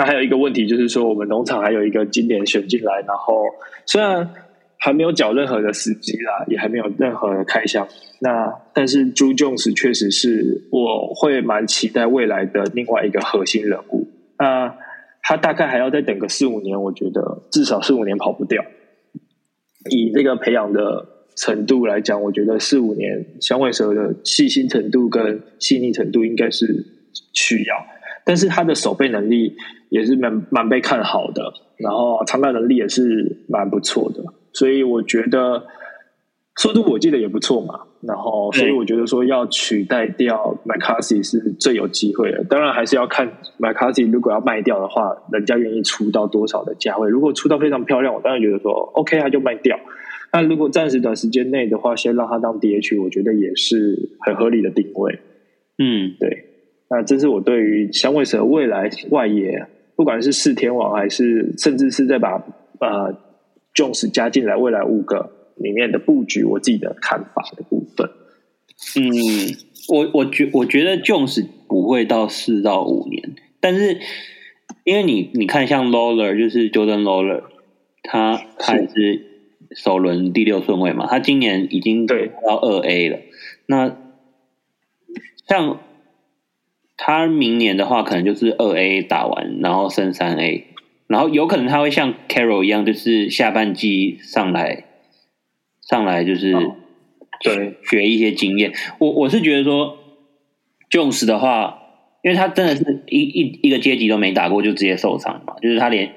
[0.02, 3.46] 那还有一个问题就是说，我们农场还有一个今年选进来，然后
[3.86, 4.28] 虽然
[4.80, 7.88] 还没有缴任何的司机啦，也还没有任何的开箱，
[8.20, 14.08] 那但是朱 Jones 确实是我会蛮期待未来的另外一个核心人物。
[14.40, 14.76] 那
[15.22, 18.66] 他大概还要再等个四五年，我觉得至少四五年跑不掉。
[19.92, 21.10] 以这个培养的。
[21.34, 26.86] 程度来讲，我觉得四五年响尾蛇的细心程度跟细腻程度应该是
[27.34, 27.78] 需要，
[28.26, 29.56] 但是他的守备能力
[29.90, 35.64] 也是蛮蛮被看好的，然后长打能力也是蛮不错的，所以我觉得
[36.56, 49.80] 速度我记得也不错嘛，然后所以我觉得说要取代掉 McCarthy 是最有机会的，当然还是要看 McCarthy 如果要卖掉的话，人家愿意出到多少的价位，如果出到非常漂亮，我当然觉得说 OK 啊，就卖掉。
[50.34, 55.20] 那如果暂时短时间内的话，先让他当 DH，我觉得也是很合理的定位。
[55.78, 56.51] 嗯，对。
[56.92, 62.44] 那这是我对于响尾蛇未来外野，不管是四天王还是甚至是在把
[62.80, 63.18] 呃
[63.74, 68.10] Jones 加进来，未来五个里面的布局，我自己的看法的部分。
[68.98, 69.56] 嗯，
[69.88, 73.98] 我我觉我觉得 Jones 不会到四到五年，但是
[74.84, 77.44] 因为你你看像 Lawler 就是 Jordan Lawler，
[78.04, 79.32] 他他是。
[79.74, 83.20] 首轮第六顺位嘛，他今年已经到二 A 了。
[83.68, 83.96] 那
[85.48, 85.80] 像
[87.04, 90.68] 他明年的话，可能就是二 A 打完，然后升三 A，
[91.08, 94.84] 然后有可能他会像 Carol 一样，就是下半季上来
[95.82, 96.54] 上来就是
[97.44, 98.72] 对学一些经验。
[99.00, 99.98] 我我是觉得说
[100.92, 101.80] ，Jones 的话，
[102.22, 106.14] 因为他真的是一一一个阶级都没打过，就直接受伤嘛，就是他连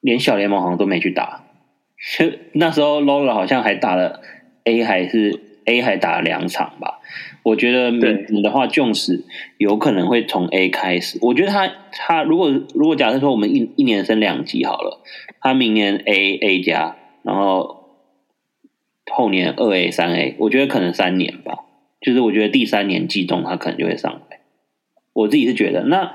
[0.00, 1.44] 连小联盟好像都没去打。
[2.54, 4.22] 那时候 Lola 好像还打了
[4.64, 7.00] A 还是 A 还打了两场吧？
[7.46, 9.22] 我觉得你的话，Jones
[9.56, 11.16] 有可能会从 A 开始。
[11.22, 15.00] 我觉得他他如果如果假设说我们一一年升两级好了，
[15.40, 17.84] 他明年 A A 加，然后
[19.12, 21.64] 后年二 A 三 A，我觉得可能三年吧。
[22.00, 24.40] 就是我觉得第三年季中他可能就会上来。
[25.12, 26.14] 我自己是觉得那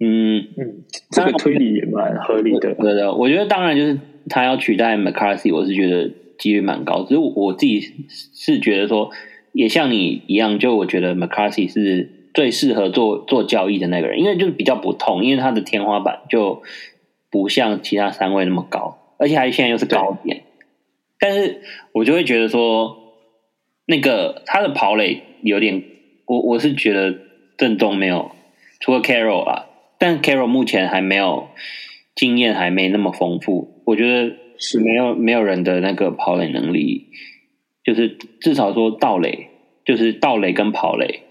[0.00, 2.74] 嗯嗯，这个推理也蛮合理的。
[2.74, 3.98] 对的，我觉得当然就是。
[4.28, 7.04] 他要取代 McCarthy，我是觉得几率蛮高。
[7.04, 7.80] 只是我自己
[8.34, 9.08] 是觉得说，
[9.56, 16.62] 也像你一样，就我觉得 McCarthy 是最适合做做交易的那个人，因为就是比较不痛，因为他的天花板就
[17.30, 20.42] 不像其他三位那么高，而且还现在又是高点。
[21.18, 23.14] 但是我就会觉得说，
[23.86, 25.82] 那个他的跑垒有点，
[26.26, 27.16] 我我是觉得
[27.56, 28.32] 正中没有，
[28.78, 29.64] 除了 Carroll 啊，
[29.98, 31.48] 但 Carroll 目前还没有
[32.14, 33.82] 经验，还没那么丰富。
[33.86, 37.06] 我觉得是没有没有人的那个跑垒能力，
[37.86, 38.08] 就是
[38.40, 39.50] 至少说盗垒，
[39.84, 41.22] 就是盗垒跟跑垒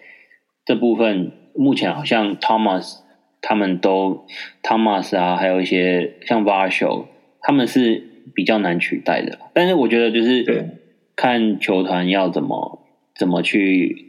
[0.64, 3.00] 这部分，目前好像 Thomas
[3.42, 4.26] 他们都
[4.64, 7.08] Thomas 啊，还有一些像 Varsho，
[7.42, 8.02] 他们是
[8.34, 9.38] 比较难取代的。
[9.54, 10.80] 但是我觉得就是
[11.16, 12.80] 看球团要怎么
[13.14, 14.04] 怎么去。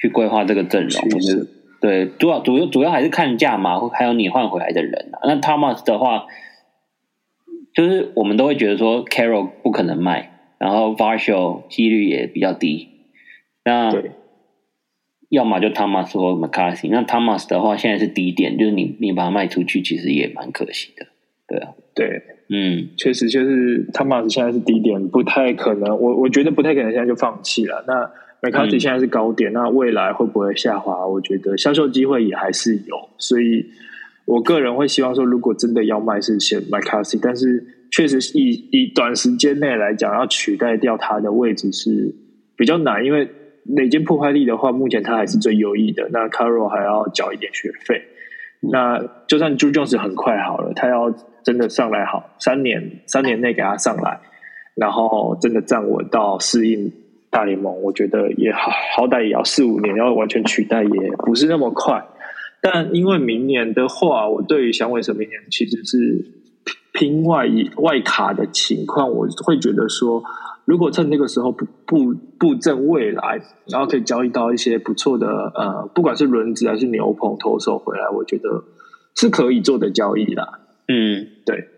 [0.00, 1.00] 去规划这个阵容，
[1.80, 5.20] 对，主要主要主要还是看价嘛，还有你换回来的人啊。
[5.22, 6.26] 那 Thomas 的话，
[7.72, 10.31] 就是我们都会觉得说 Carroll 不可能卖，
[10.62, 12.88] 然后 Varsho 几率也比较低。
[13.64, 13.92] 那
[15.28, 16.88] 要么就 Thomas 或 McCarthy。
[16.88, 21.06] 那 Thomas 的话，现在是低点，就是你你把它卖出去，其实也蛮可惜的。
[21.48, 25.98] 对啊，对，嗯，确实就是 Thomas 现在是低点，不太可能。
[25.98, 27.84] 我我觉得不太可能现在就放弃了。
[27.88, 31.04] 那 McCarthy 现在是高点，那未来会不会下滑？
[31.08, 33.66] 我觉得销售机会也还是有，所以
[34.26, 42.12] 我个人会希望说，如果真的要卖，是先 m c c a r t y 但是确实以以短时间内来讲，要取代掉他的位置是
[42.56, 43.28] 比较难，因为
[43.64, 46.08] 累积破坏力的话，目前他还是最优异的。
[46.10, 48.02] 那 Carroll 还要缴一点学费，
[48.60, 51.14] 那就算 Joe Jones 很快好了，他要
[51.44, 54.18] 真的上来好，三年三年内给他上来，
[54.74, 56.90] 然后真的站稳到适应。
[57.30, 62.04] 大联盟，我觉得也好好歹也要四五年，要完全取代也不是那么快。
[62.60, 66.22] 但因为明年的话，我对于响尾蛇明年其实是
[66.92, 67.46] 拼外
[67.76, 70.22] 外卡的情况，我会觉得说，
[70.64, 78.64] 如果趁那个时候布布布阵未来，然后可以交易到一些不错的呃，不管是轮子还是牛棚投手回来，我觉得
[79.14, 80.60] 是可以做的交易啦。
[80.88, 81.68] 嗯，对。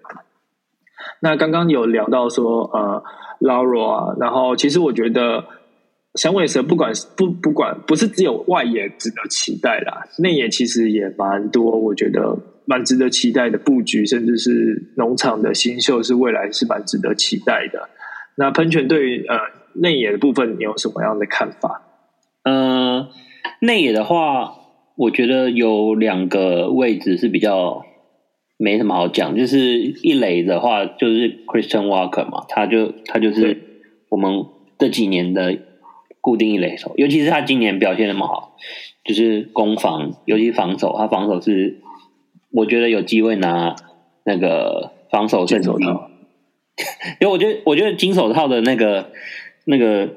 [1.21, 3.03] 那刚刚有聊到说呃。
[3.41, 5.45] l a u r a 啊，然后其实我觉得
[6.15, 17.89] 响尾蛇不管不不管不是只有外野值得期待啦，内野其实也蛮多，我觉得蛮值得期待的布局，甚至是农场的新秀是未来是蛮值得期待的。
[18.37, 19.37] 那喷泉对于呃
[19.75, 21.83] 内野的部分，你有什么样的看法？
[22.45, 23.09] 呃，
[23.61, 24.55] 内野的话，
[24.97, 27.85] 我觉得有两个位置是比较。
[28.57, 33.61] 没什么好讲，就是一垒的话，就是 Christian Walker 嘛，他就他就是
[34.09, 34.47] 我们
[34.79, 35.59] 这几年的
[36.21, 38.57] 固定一垒手，尤其是他今年表现那么好，
[39.05, 41.81] 就是攻防，尤其防守，他防守是
[42.55, 43.77] 我觉得有机会拿
[44.25, 46.11] 那个防守金手套，
[47.21, 49.11] 因为我觉得我觉得金手套的那个
[49.65, 50.09] 那个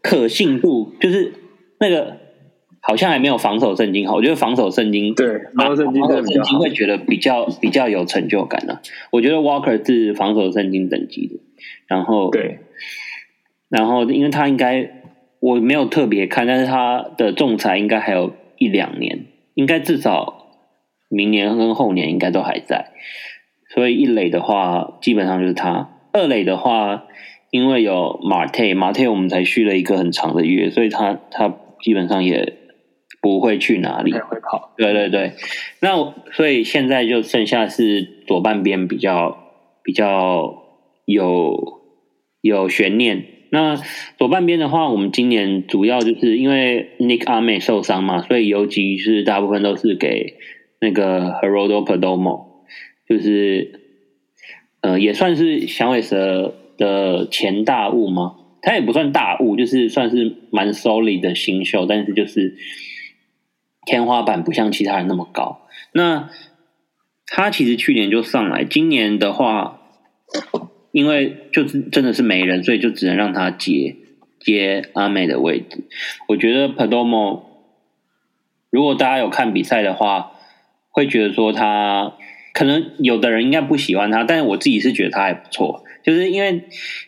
[0.00, 1.32] 可信度，就是
[1.78, 2.16] 那个。
[2.82, 8.80] 好像还没有防守圣经好，我觉得防守圣经对防守圣经圣经会觉得比较比较有成就感呢。
[9.10, 11.40] 我觉得 Walker 是防守圣经等级的，
[11.86, 12.60] 然后对，
[13.68, 15.02] 然后因为他应该
[15.40, 20.49] 我没有特别看，但是他的仲裁应该还有一两年，应该至少
[21.10, 22.92] 明年跟后年应该都还在。
[23.74, 27.04] 所以一垒的话，基本上就是他；二垒的话，
[27.50, 32.56] 因为有马特，马特我们才续了一个很长的约，所以他他基本上也。
[33.22, 34.14] 不会去哪里？
[34.14, 34.72] 会跑。
[34.78, 35.32] 对对对，
[35.82, 39.36] 那所以现在就剩下是左半边比较
[39.84, 40.54] 比较
[41.04, 41.82] 有
[42.40, 43.26] 有悬念。
[43.50, 43.76] 那
[44.16, 50.38] 左半边的话，我们今年主要就是因为 Nick 阿美受伤嘛，所以游击是大部分都是给
[50.80, 52.46] 那个 Herodo Perdomo，
[53.08, 53.80] 就是
[54.80, 58.36] 呃也算是响尾蛇的前大物吗？
[58.62, 62.56] 他也不算大物，就是算是蛮 solid 的新秀，但是就是。
[63.86, 66.28] 天花板不像其他人那么高，那
[67.26, 69.80] 他其实去年就上来，今年的话，
[70.92, 73.96] 因为就是真的是没人，所以就只能让他接
[74.38, 75.88] 接阿美的位置。
[76.28, 77.44] 我觉得 Padomo，
[78.68, 80.32] 如果大家有看比赛的话，
[80.90, 82.14] 会觉得说他
[82.52, 86.64] 可能有的人应该不喜欢他，但是我自己是觉得他还不错，就是因为，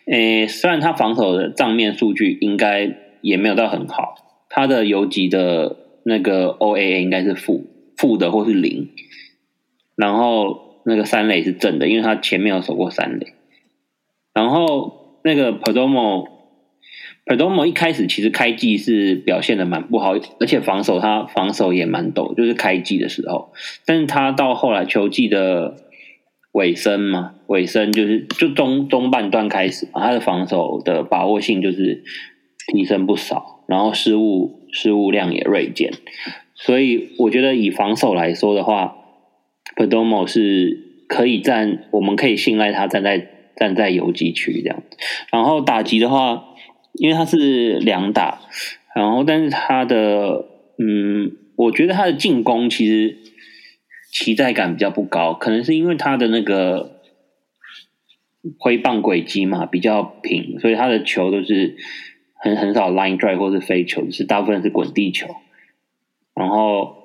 [0.07, 4.15] 诶，虽然他防守的账面数据应该也没有到很好，
[4.49, 5.79] 他的游击的。
[6.05, 7.65] 那个 O A A 应该是负
[7.97, 8.91] 负的或是零，
[9.95, 13.35] 然后那个三垒是正的，因为他前面有守过三垒。
[14.35, 16.27] 然后那个 Podomo
[17.25, 23.53] Perdomo 一开始其实开季是表现的蛮不好，而且防守他防守也蛮陡，就是开季的时候。
[23.87, 25.77] 但是他到后来球季的
[26.53, 32.03] 尾声嘛，尾声就是就中中半段开始，他的防守的把握性就是
[32.73, 34.61] 提升不少，然后失误。
[34.75, 35.93] 失误量也锐减，
[36.55, 38.97] 所以我觉得以防守来说的话
[39.77, 44.83] ，Perdomo 是可以站，我们可以信赖他站在站在游击区这样。
[45.31, 46.52] 然后打击的话，
[46.95, 48.41] 因为他是两打，
[48.95, 50.45] 然后但是他的
[50.79, 53.17] 嗯我觉得他的进攻其实
[54.13, 57.01] 期待感比较不高，可能是因为他的那个
[58.59, 61.77] 挥棒轨迹嘛比较平，所以他的球都是
[62.35, 65.29] 很很少 line drive 或是飞球，是大部分是滚地球。
[66.35, 67.05] 然后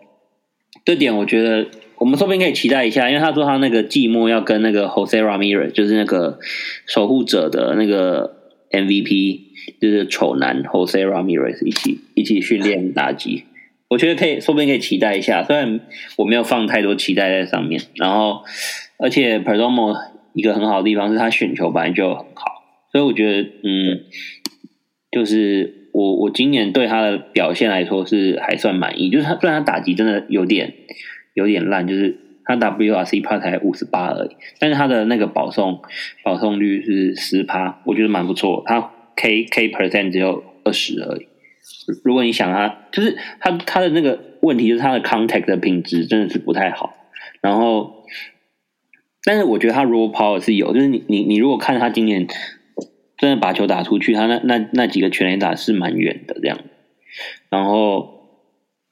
[0.83, 1.67] 这点我觉得
[1.97, 6.39] 我们说不定可以期待一下，因为他说他那个寂寞要跟那个 Jose Ramirez，就是那个
[6.85, 8.36] 守护者的那个
[8.71, 9.39] MVP，
[9.79, 13.43] 就是丑男 Jose Ramirez 一起一起训练打击。
[13.89, 15.43] 我觉得可以，说不定可以期待一下。
[15.43, 15.79] 虽然
[16.17, 18.43] 我没有放太多期待在上面，然后
[18.97, 19.95] 而且 Perdomo
[20.33, 24.03] 一个很好的地方是他选球本来就很好，所以我觉得嗯，
[25.09, 29.09] 就是我我今年对他的表现来说是还算满意。
[29.09, 30.73] 就是他虽然他打击真的有点
[31.33, 35.81] 有点烂，就是他 WRC 帕才五十八而已，但是他的那个保送
[36.23, 38.63] 保送率是十趴，我觉得蛮不错。
[38.65, 41.27] 他 K K percent 只有二十而已。
[42.03, 46.95] 如果你想他，就是他他的那个问题，就是他的 contact 的品质真的是不太好。
[47.41, 48.05] 然后，
[49.23, 52.25] 但是我觉得他 raw power 是有，就是你你你如果看他今年
[53.17, 56.57] 真的把球打出去，他那那那几个全垒打是蛮远的这样。
[57.49, 58.16] 然后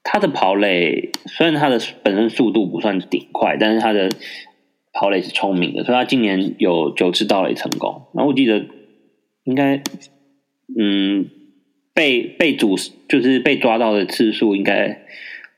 [0.08, 4.08] 他的跑垒虽然他的本身速度不算顶快，但是他的
[4.92, 8.04] 跑垒是聪明的，所以他今年有九次盗垒成功。
[8.14, 8.64] 然后我记得
[9.44, 9.82] 应该
[10.78, 11.30] 嗯。
[11.96, 12.76] 被被主
[13.08, 15.06] 就是被抓到的次数应该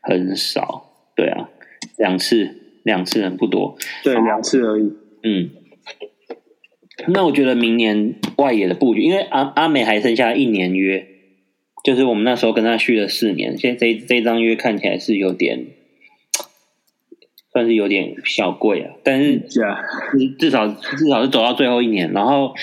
[0.01, 0.85] 很少，
[1.17, 1.51] 对啊，
[1.97, 4.93] 两次两次很不多，对，两次而已。
[5.25, 5.51] 嗯，
[7.09, 11.05] 那我觉得明年外野的布局，因为阿阿美还剩下一年约，
[11.89, 15.69] 就是我们那时候跟他续了四年，现在这这张约看起来是有点，
[17.51, 19.39] 算是有点小贵啊，但是
[20.39, 22.55] 至少至少是走到最后一年，然后。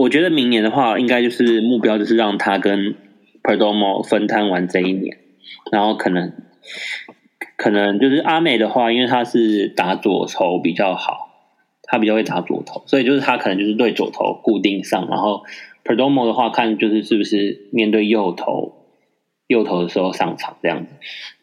[0.00, 2.94] 我觉得明年的话，应该就是目标就是让他跟
[3.42, 5.18] Perdomo 分摊完这一年，
[5.72, 6.32] 然后可能
[7.56, 11.50] 可能就是阿美的话，因为他是打左投比较好，
[11.82, 15.42] 他比较会打左投，所以就是他可能就是对左投固定上，然后
[15.88, 18.74] Perdomo 的话看就是是不是面对右投
[19.46, 20.92] 右投的时候上场这样子。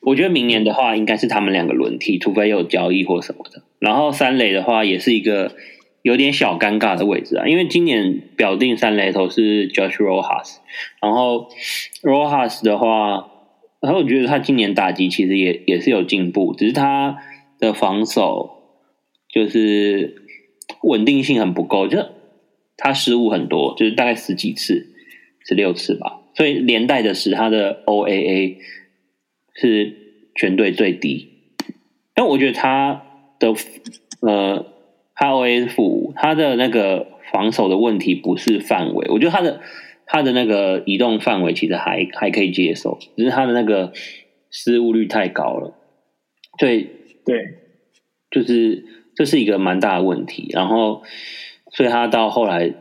[0.02, 3.64] 我觉得明年的话，应该是他们两个轮替，除非有交易或什么的。
[3.80, 5.52] 然后三垒的话，也是一个。
[6.06, 10.58] 有点小尴尬的位置啊，因为今年表定三垒头是 Josh Rojas，
[11.02, 11.50] 然后
[12.04, 13.28] Rojas 的话，
[13.82, 17.18] 然后我觉得他今年打击其实也也是有进步，只是他
[17.58, 18.52] 的防守
[19.28, 20.28] 就是
[20.84, 21.98] 稳定性很不够，就
[22.78, 24.88] 他失误很多，就是大概十几次，
[25.48, 28.58] 十六次吧，所以连带的使他的 OAA
[29.54, 29.94] 是
[30.36, 31.30] 全队最低，
[32.14, 33.04] 但我觉得他
[33.40, 33.54] 的
[34.22, 34.72] 呃。
[35.18, 39.62] 他 O A 是负五，他的那个防守的问题不是范围，我觉得他的
[40.06, 43.94] 他的那个移动范围其实还还可以接受，只是他的那个
[44.52, 45.74] 失误率太高了。
[46.58, 46.90] 对
[47.26, 47.54] 对，
[48.30, 48.84] 就是
[49.16, 50.50] 这是一个蛮大的问题。
[50.50, 51.04] 然后，
[51.76, 52.74] 所以他到后来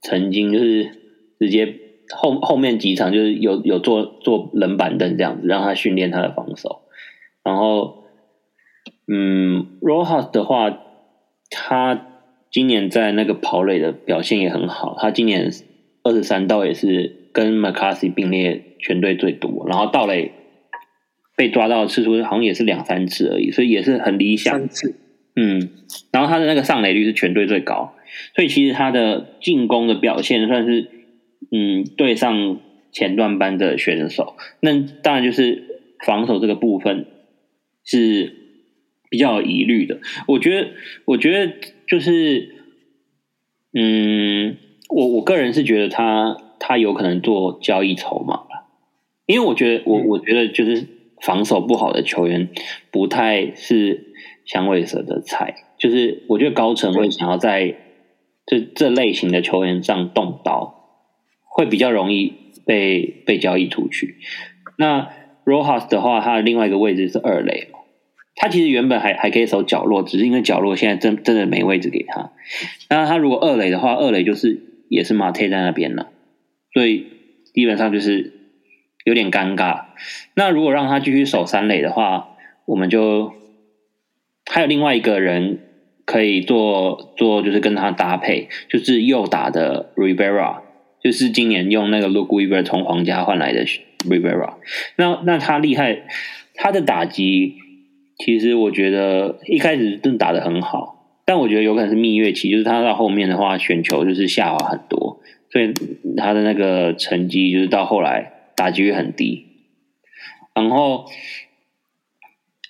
[0.00, 0.90] 曾经就是
[1.38, 1.74] 直接
[2.16, 6.82] 后后面几场就是有有做做冷板凳这样子，让他训练他的防守。
[7.44, 8.04] 然后，
[9.06, 10.84] 嗯，Rojas 的话。
[11.50, 12.06] 他
[12.52, 15.50] 今年在那个跑垒的表现也很好，他今年
[16.02, 20.32] 二十三道也是跟 McCarthy 并列全队最多，然后盗垒
[21.34, 24.58] 被抓到次数好像也是两三次而已，所以也是很理想。
[24.58, 24.94] 三次，
[25.38, 25.70] 嗯，
[26.10, 27.94] 然后他的那个上垒率是全队最高，
[28.34, 30.90] 所以其实他的进攻的表现算是
[31.52, 32.58] 嗯对上
[32.90, 35.62] 前段班的选手，那当然就是
[36.04, 37.06] 防守这个部分
[37.84, 38.34] 是。
[39.10, 40.68] 比较有疑虑的，我觉得，
[41.06, 41.54] 我觉得
[41.86, 42.56] 就是，
[43.72, 44.58] 嗯，
[44.90, 48.66] 我我个人是觉得他他有可能做交易筹码了，
[49.24, 50.86] 因为我觉得我我觉得就是
[51.22, 52.50] 防守不好的球员
[52.90, 54.07] 不太是
[54.48, 57.76] 香味蛇的菜，就是我觉得高层会想要在
[58.46, 61.02] 这这类型的球员上动刀，
[61.44, 62.32] 会比较容易
[62.64, 64.16] 被被交易出去。
[64.78, 65.10] 那
[65.44, 67.78] Rojas 的话，他的另外一个位置是二垒嘛。
[68.40, 72.32] 他其实原本还还可以守角落，只是因为角落现在真真的没位置给他。
[72.88, 76.08] 那他如果二垒的话，二垒就是也是马特在那边了，
[76.72, 77.06] 所以
[77.52, 78.32] 基本上就是
[79.04, 79.86] 有点尴尬。
[80.34, 83.32] 那如果让他继续守三垒的话，我们就
[84.48, 85.58] 还有另外一个人
[86.04, 90.62] 可以做做，就是跟他搭配，就是右打的 Rivera，
[91.02, 93.64] 就是今年用那个 Luke Weaver 从皇家换来的
[94.08, 94.54] Rivera。
[94.96, 96.02] 那那他厉害，
[96.54, 97.56] 他的打击。
[98.20, 105.20] 其实我觉得一开始真的打的很好，但我觉得有可能是蜜月期，就是他到后面的话选球就是下滑很多，
[105.52, 105.72] 所以
[106.16, 109.46] 他的那个成绩就是到后来打击率很低。
[110.52, 111.04] 然后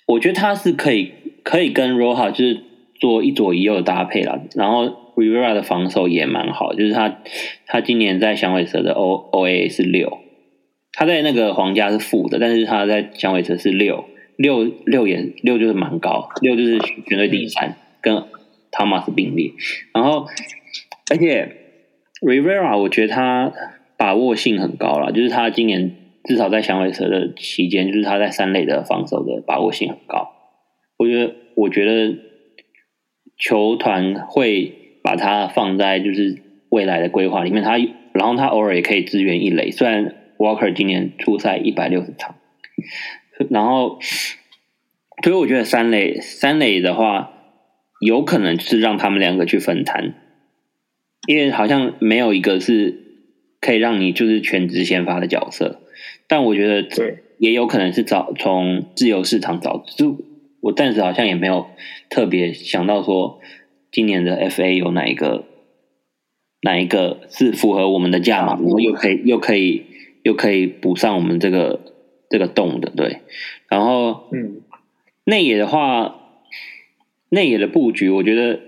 [0.05, 1.13] 我觉得他是可以
[1.43, 2.61] 可以跟 Roha 就是
[2.99, 4.39] 做一左一右的搭配啦。
[4.55, 4.85] 然后
[5.15, 7.19] Rivera 的防守也蛮好，就是他
[7.65, 10.19] 他今年在响尾蛇的 O O A 是六，
[10.93, 14.05] 他在那个皇家是负的，但是他在响尾蛇是六
[14.37, 18.23] 六六也六就是蛮高，六就是全队第三，跟
[18.71, 19.51] 汤马斯并列。
[19.93, 20.25] 然后
[21.11, 21.55] 而且
[22.21, 23.51] Rivera 我觉得他
[23.97, 25.95] 把握性很高了，就是他今年。
[26.25, 30.29] 至少在响尾蛇的期间，就是他在三垒的防守的把握性很高。
[30.99, 32.17] 我觉得，我觉得
[33.37, 37.63] 球团会把它放在就是未来的规划里面。
[37.63, 37.77] 他
[38.11, 39.71] 然后他偶尔也可以支援一垒。
[39.71, 42.35] 虽然 Walker 今年出赛一百六十场，
[43.49, 43.97] 然后
[45.23, 47.31] 所以我觉得三垒三垒的话，
[48.01, 50.15] 有可能是让他们两个去分摊，
[51.27, 53.23] 因为好像没有一个是
[53.61, 55.79] 可以让你就是全职先发的角色。
[56.27, 60.17] 但我觉得，对，也有可能是找从自由市场找，就
[60.61, 61.67] 我暂时好像也没有
[62.09, 63.39] 特别想到说，
[63.91, 65.45] 今年的 FA 有哪一个
[66.61, 69.85] 哪一个是符合我们的价码，然后又可以又可以
[70.23, 71.79] 又可以补上我们这个
[72.29, 73.19] 这个洞的，对。
[73.67, 74.61] 然后，嗯，
[75.25, 76.15] 内野的话，
[77.29, 78.59] 内野的布局，我觉得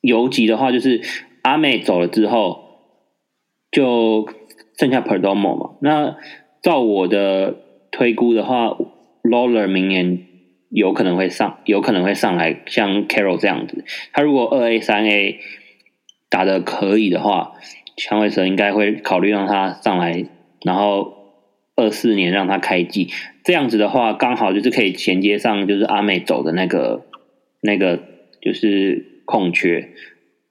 [0.00, 1.00] 游击的话，就是
[1.42, 2.64] 阿妹走了之后，
[3.70, 4.28] 就
[4.76, 6.16] 剩下 Perdomo 嘛，那。
[6.60, 7.54] 照我的
[7.92, 8.76] 推估的话
[9.22, 10.26] ，Lawler 明年
[10.70, 13.84] 有可能会上，有可能会上来，像 Carol 这样子。
[14.12, 15.40] 他如果二 A、三 A
[16.28, 17.52] 打的可以的话，
[17.96, 20.26] 强伟蛇应该会考虑让他上来，
[20.62, 21.14] 然后
[21.74, 23.08] 二四年让他开季。
[23.44, 27.06] 这样子的话，刚好就是可以衔接上，就是阿美走的那个
[27.62, 28.00] 那个
[28.42, 29.88] 就是空缺。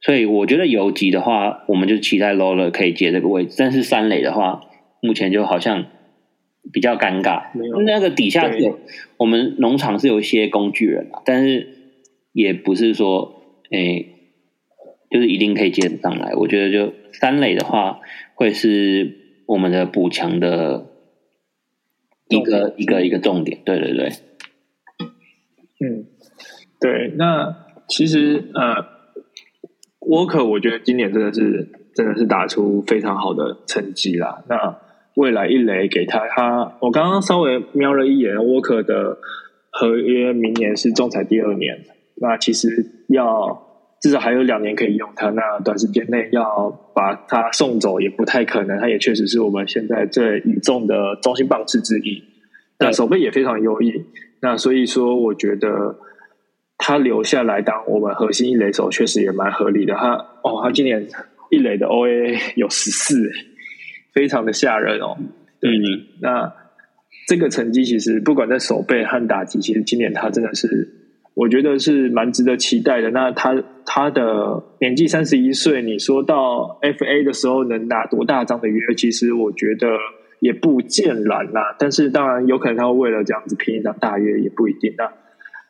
[0.02, 3.56] 所以我觉得游击的话，我们就期待 Lawler 可以接这个位置。
[3.60, 4.62] 但是三垒的话，
[5.02, 5.86] 目前就好像。
[6.72, 7.44] 比较尴尬，
[7.86, 8.80] 那个底下有
[9.18, 11.68] 我们农场是有一些工具人啊，但是
[12.34, 13.42] 也不是说
[13.72, 14.14] 诶，
[15.10, 16.34] 就是一定可以接得上来。
[16.36, 18.00] 我觉得就三垒的话，
[18.36, 20.88] 会是我们的补强的
[22.28, 23.60] 一个一个一个重点。
[23.64, 24.10] 对对对，
[25.80, 26.06] 嗯，
[26.80, 27.14] 对。
[27.18, 28.86] 那其实呃，
[30.02, 34.44] 沃克我觉得今年真的是真的是打出非常好的成绩啦。
[34.50, 34.80] 那
[35.18, 39.18] 未来一垒给他，他我刚刚稍微瞄了一眼沃克的
[39.72, 41.76] 合约，明年是仲裁第二年，
[42.22, 43.60] 那其实要
[44.00, 52.22] 至少还有两年可以用他，那短时间内要把他送走也不太可能，他也确实是我们现在最倚重的中心棒次之一，
[52.78, 54.06] 那守备也非常优异，
[54.40, 55.98] 那所以说我觉得
[56.78, 60.14] 他留下来当我们核心一垒手确实也蛮合理的，他
[60.44, 61.08] 哦，他今年
[61.50, 63.32] 一垒的 OA 有十四。
[64.18, 65.16] 非常的吓人哦，
[65.62, 65.70] 嗯，
[66.22, 66.52] 那
[67.28, 70.90] 这个成绩其实不管在守备和打击，其实今年他真的是，
[71.36, 73.12] 我觉得是蛮值得期待的。
[73.12, 79.88] 那他他的年纪三十一岁，你说到 FA 的时候能拿多大张的约，其实我觉得
[80.40, 81.76] 也不见然啦。
[81.78, 84.96] 但是当然有可能他会为了这样子拼一张大约，也不一定。
[84.98, 85.14] 那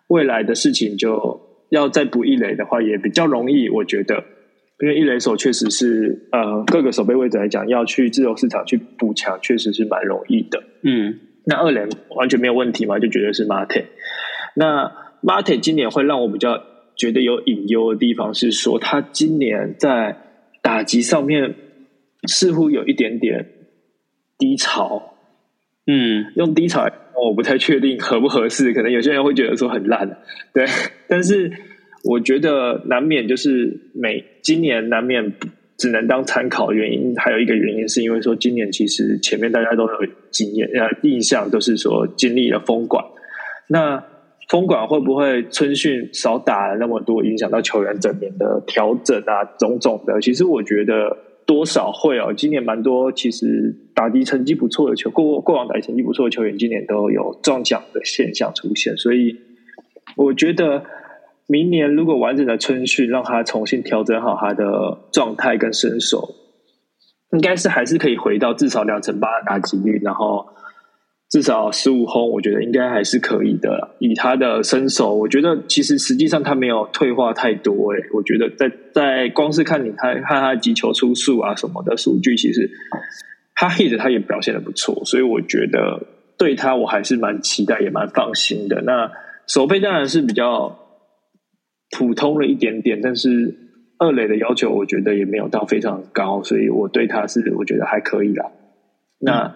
[0.08, 4.24] 未来的事情就要再补一垒的话，也比较容易，我觉得。
[4.80, 10.62] 因为一垒手确实是，呃，各个守备位置来讲，要去自由市场去补强，确实是蛮容易的。
[10.84, 13.00] 嗯，那二垒完全没有问题嘛？
[13.00, 13.86] 就觉得是 Marte。
[14.56, 14.92] 那
[15.24, 16.62] Marte 今年会让我比较
[16.96, 20.16] 觉得有隐忧的地方是说，他今年在
[20.62, 21.56] 打击上面
[22.28, 23.48] 似乎有一点点
[24.38, 25.16] 低潮。
[25.88, 30.20] 嗯，用低潮，我不太确定合不合适，可能有些人会觉得说很烂，
[30.54, 30.68] 对，
[31.08, 31.52] 但是。
[32.04, 35.34] 我觉得难免就是每今年难免
[35.78, 43.04] 只能当参考原因，还有一个原因是因为说今年其实前面大家都有经验呃印象都是说经历了封管，
[43.68, 44.04] 那
[44.48, 50.22] 封管会不会春训少打了那么多，影响到球员整年的调整啊种种的？
[50.22, 59.36] 其实我觉得多少会哦，今年蛮多其实打击成绩不错的球过过往打击成绩不错的球员，今年都有中奖的现象出现，所以
[60.16, 60.84] 我觉得。
[61.50, 66.36] 明年如果完整的春训，让他重新调整好他的状态跟身手，
[67.32, 70.46] 应该是还是可以回到至少两成八的打击率，然后
[71.30, 73.96] 至少十五轰，我觉得应该还是可以的。
[74.00, 77.94] 以他的身手，我觉得其实实际上他没有退化太多。
[77.94, 82.70] 哎，我觉得在在光是看你他看他击球出数啊什么的数据，其实
[83.56, 86.06] 他 hit 他也表现的不错，所以我觉得
[86.38, 88.82] 对他我还是蛮期待，也蛮放心的。
[88.82, 89.10] 那
[89.48, 90.84] 手背当然是比较。
[91.92, 93.56] 普通了一点点，但是
[93.98, 98.52] 二垒的要求我觉得也没有到非常高，所以我对他是我觉得还可以啦。
[99.20, 99.56] 那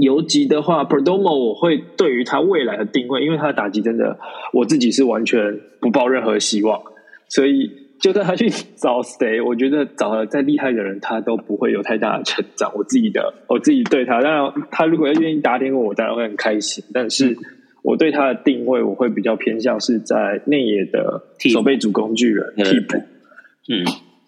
[0.00, 4.18] 游击的话，Perdomo 我会对于他未来的定位，因为他的打击真的
[4.52, 6.80] 我自己是完全不抱任何希望，
[7.28, 7.70] 所以
[8.00, 12.72] 就算他去找谁，我觉得找了再厉害的人，他都不会有太大的成长。
[12.76, 16.84] 我自己的我自己对他，当然他如果要愿意打点我，我当然会很开心。
[16.94, 17.36] 但是
[17.82, 22.96] 我对他的定位，我会比较偏向是在内野的守备组工具人替补。
[22.96, 23.84] 嗯，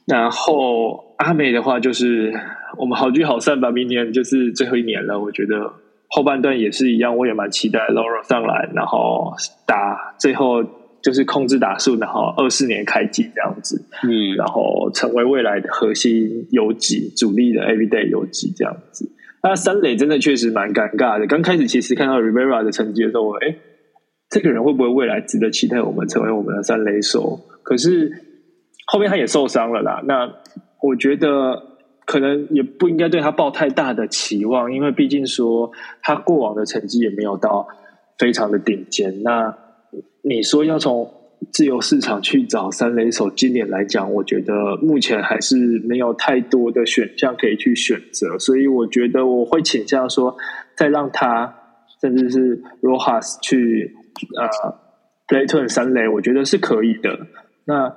[0.07, 2.33] 然后阿美的话就是。
[2.79, 5.21] 我们好聚好散吧，明年就是最后一年了。
[5.21, 5.71] 我觉得
[6.09, 9.35] 后半段也是一样，我也蛮期待 Laura 上来，然后
[9.67, 10.65] 打最后
[11.03, 19.13] 就是控制打数，然后二四年开机这样子，嗯，然后成为未来的核心游击主力的 Everyday 游击这样子。
[19.43, 21.27] 那三垒真的确实蛮尴尬的。
[21.27, 23.57] 刚开始其实看到 Rivera 的成绩的时候，哎，
[24.29, 25.83] 这个人会不会未来值得期待？
[25.83, 27.41] 我们成为我们的三垒手？
[27.63, 28.13] 可是
[28.87, 30.03] 后面他也受伤了啦。
[30.07, 30.33] 那
[30.83, 31.69] 我觉得。
[32.05, 35.71] 可能也不应该对他抱太大的期望，因为毕竟说
[36.03, 37.69] 他过往的成绩也没有到
[38.19, 39.23] 非常的顶尖。
[39.23, 39.57] 那
[40.23, 41.09] 你说要从
[41.51, 48.39] 自由市场去找三垒手，今年来讲，我觉得目前还是没有太多的选项可以去选择。
[48.39, 50.37] 所以我觉得我会倾向说，
[50.77, 51.55] 再让他
[52.01, 53.95] 甚至是 Rojas 去
[54.39, 54.77] 呃
[55.27, 57.27] Playton 三垒，我觉得是可以的。
[57.65, 57.89] 那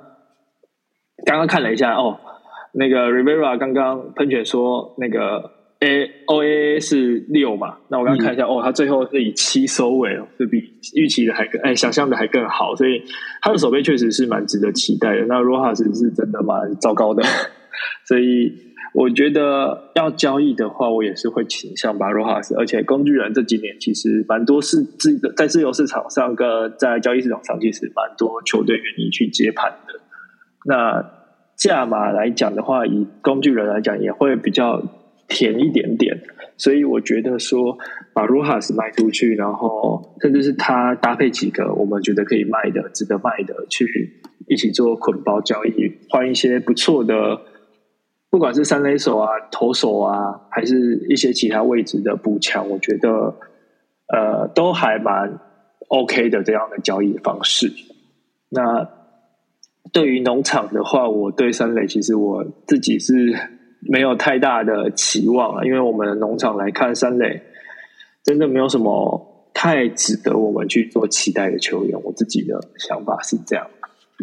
[1.24, 2.20] 刚刚看了一下哦。
[2.78, 5.50] 那个 Rivera 刚刚喷泉说那个
[5.80, 7.76] A O A A 是六嘛？
[7.88, 10.58] 那我刚刚看一下，哦，他最后是以七收尾哦，是比
[10.94, 13.02] 预期的还更哎，想象的还更好，所以
[13.42, 15.26] 他的手背确实是蛮值得期待的。
[15.26, 17.22] 那 Rojas 是真的蛮糟糕的，
[18.08, 18.52] 所以
[18.94, 30.00] 我觉得要交易的话，我也是会倾向把 Rojas，而且工具人这几年其实蛮多是自在自由市场上跟在交易市场上，其实蛮多球队愿意去接盘的。
[30.64, 31.04] 那
[31.54, 34.82] 价码来讲的话，以工具人来讲也会比较
[35.28, 36.20] 甜一点点，
[36.56, 37.76] 所以我觉得说
[38.12, 47.40] 把 r o h a s 卖出去，然后甚至是他搭配几个我们觉得可以卖的、值得卖的，去一起做捆包交易，换一些不错的，
[48.30, 53.36] 不管是三垒手啊、投手啊，还是一些其他位置的补强，我觉得
[54.12, 55.38] 呃都还蛮
[55.88, 57.72] OK 的这样的交易方式。
[58.48, 58.88] 那。
[59.92, 63.32] 对于农场的话，我对三垒其实我自己是
[63.80, 67.42] 没有太大的期望啊，因为我们农场来看，三垒
[68.24, 72.00] 真的没有什么太值得我们去做期待的球员。
[72.02, 73.66] 我自己的想法是这样。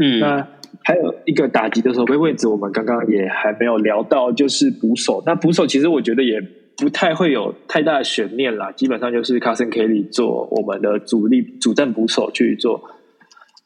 [0.02, 0.48] 嗯，那
[0.84, 5.22] 还有一个打击的守备位置，我们刚刚也还没有聊到，就是捕手。
[5.26, 6.42] 那捕手其实我觉得也
[6.78, 12.84] 不太会有太大的悬念啦，基本上就是 Carson Kelly 做我们的主力主战捕手去做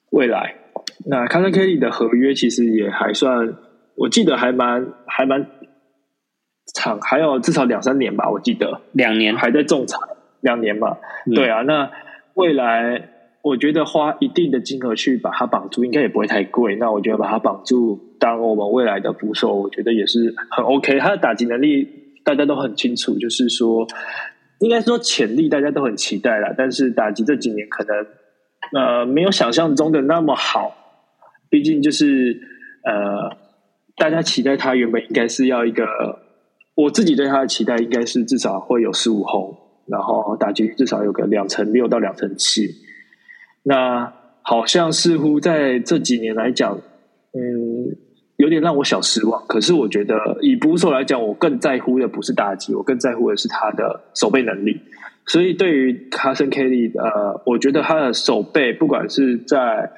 [0.09, 0.55] 未来。
[1.05, 3.55] 那 c a n Kelly 的合约其实也还算，
[3.95, 5.47] 我记得还蛮还蛮
[6.73, 9.97] 长，还有至少两三年吧，我记得两年还在仲裁，
[10.41, 10.97] 两年嘛，
[11.33, 11.61] 对啊。
[11.61, 11.91] 那
[12.33, 13.09] 未来
[13.41, 16.75] 我觉得花一定的金额去把它绑住，应该也不会太贵。
[16.75, 20.99] 那我觉得把它绑住，当我们未来的捕手，我觉得也是很 OK。
[20.99, 21.87] 他的打击能力
[22.23, 23.87] 大家都很清楚，就是说，
[24.59, 28.05] 应该说潜力大家都很期待了，但是打击这几年可能
[28.73, 30.75] 呃没有想象中的那么好。
[31.49, 32.41] 毕竟就是
[32.83, 33.37] 呃，
[33.95, 35.85] 大家期待他原本应该是要一个，
[36.77, 39.57] 我自己对他的期待应该是至少会有十五轰，
[39.87, 42.69] 然后打击至少有个两成六到两成七。
[43.63, 44.13] 那
[44.43, 46.77] 好像似乎在这几年来讲，
[47.33, 47.97] 嗯，
[48.35, 49.43] 有点让我小失望。
[49.47, 54.79] 可是我觉得以捕手来讲，我更在乎的不是打击，我更在乎的是他的守备能力。
[55.25, 59.91] 所以对于 Carson Kelly，呃，我觉得他的守备不管是在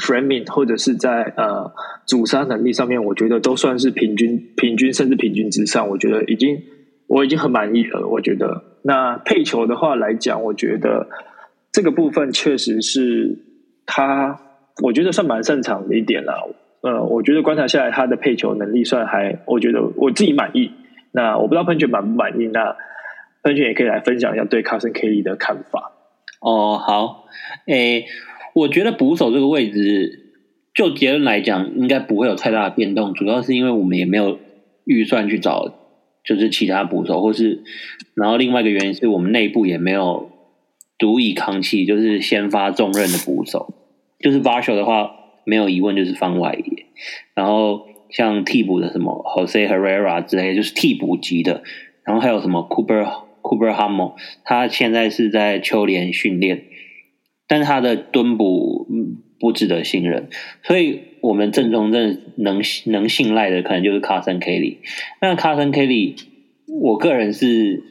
[0.00, 1.72] framing 或者是在呃
[2.06, 5.88] 主杀能力上面，我觉得都算是平均、平均甚至平均之上。
[5.88, 6.58] 我觉得已经
[7.06, 8.08] 我已经很满意了。
[8.08, 11.08] 我觉得那配球的话来讲，我觉得
[11.70, 13.38] 这个部分确实是
[13.84, 14.40] 他，
[14.82, 16.54] 我觉得算蛮擅长的一点了。
[16.82, 20.72] 呃，我觉得观察下来，他的配球能力算还，我觉得我自己满意。
[21.12, 22.46] 那我不知道喷泉满不满意？
[22.48, 22.76] 那
[23.42, 25.92] 喷泉也可以来分享一下对 Carson Kelly 的看法。
[26.40, 27.26] 哦，好，
[27.66, 28.06] 诶。
[28.54, 30.34] 我觉得捕手这个位置，
[30.74, 33.14] 就结论来讲，应该不会有太大的变动。
[33.14, 34.38] 主要是因为我们也没有
[34.84, 35.74] 预算去找，
[36.24, 37.62] 就是其他捕手，或是
[38.14, 40.30] 然后另外一个原因是我们内部也没有
[40.98, 43.74] 足以扛起就是先发重任的捕手。
[44.18, 45.10] 就是 Varsho 的话，
[45.44, 46.86] 没有疑问就是放外野。
[47.34, 51.62] 然后像替补的什么 Jose Herrera 之类，就是替补级的。
[52.04, 53.04] 然后还有什么 Cooper
[53.40, 54.12] Cooper Hummel，
[54.44, 56.64] 他现在是在秋联训练。
[57.46, 58.86] 但是他的蹲捕
[59.38, 60.28] 不值得信任，
[60.62, 64.78] 所以我们正中正能能信赖的可能就是卡森 Kelly。
[65.20, 66.16] 那卡森 Kelly，
[66.66, 67.82] 我个人是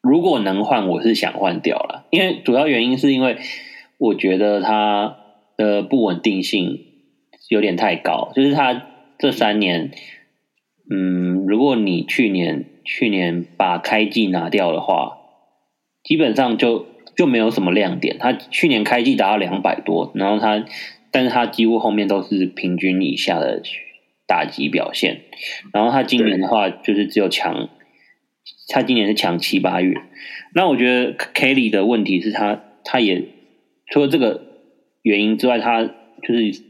[0.00, 3.38] 如果能换，我是想换掉了，因为主要原因是因为
[3.98, 5.16] 我觉得他
[5.56, 6.84] 的不稳定性
[7.48, 8.86] 有点太高，就是他
[9.18, 9.90] 这三年，
[10.90, 15.18] 嗯，如果你去年去年把开季拿掉的话，
[16.02, 16.86] 基本上就
[17.16, 18.16] 就没有什么亮点。
[18.18, 20.64] 他去年开季达到两百多，然后他，
[21.10, 23.62] 但是他几乎后面都是平均以下的
[24.26, 25.22] 打击表现，
[25.72, 27.68] 然后他今年的话就是只有强。
[28.68, 29.94] 他今年是强七八月，
[30.54, 33.22] 那我觉得 Kelly 的问题是他，他也
[33.86, 34.42] 除了这个
[35.02, 36.62] 原因之外，他就是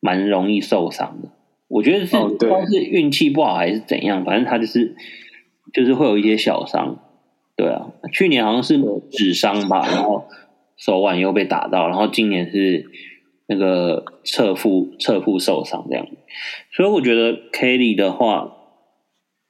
[0.00, 1.30] 蛮容易受伤的。
[1.68, 4.94] 我觉得是不知道是运气不好还是怎样，反正他就是
[5.72, 6.98] 就是会有一些小伤。
[7.60, 8.78] 对啊，去年好像是
[9.10, 10.24] 指伤吧，然后
[10.76, 12.86] 手腕又被打到，然后今年是
[13.48, 16.06] 那个侧腹侧腹受伤这样。
[16.72, 18.56] 所以我觉得 Kelly 的话。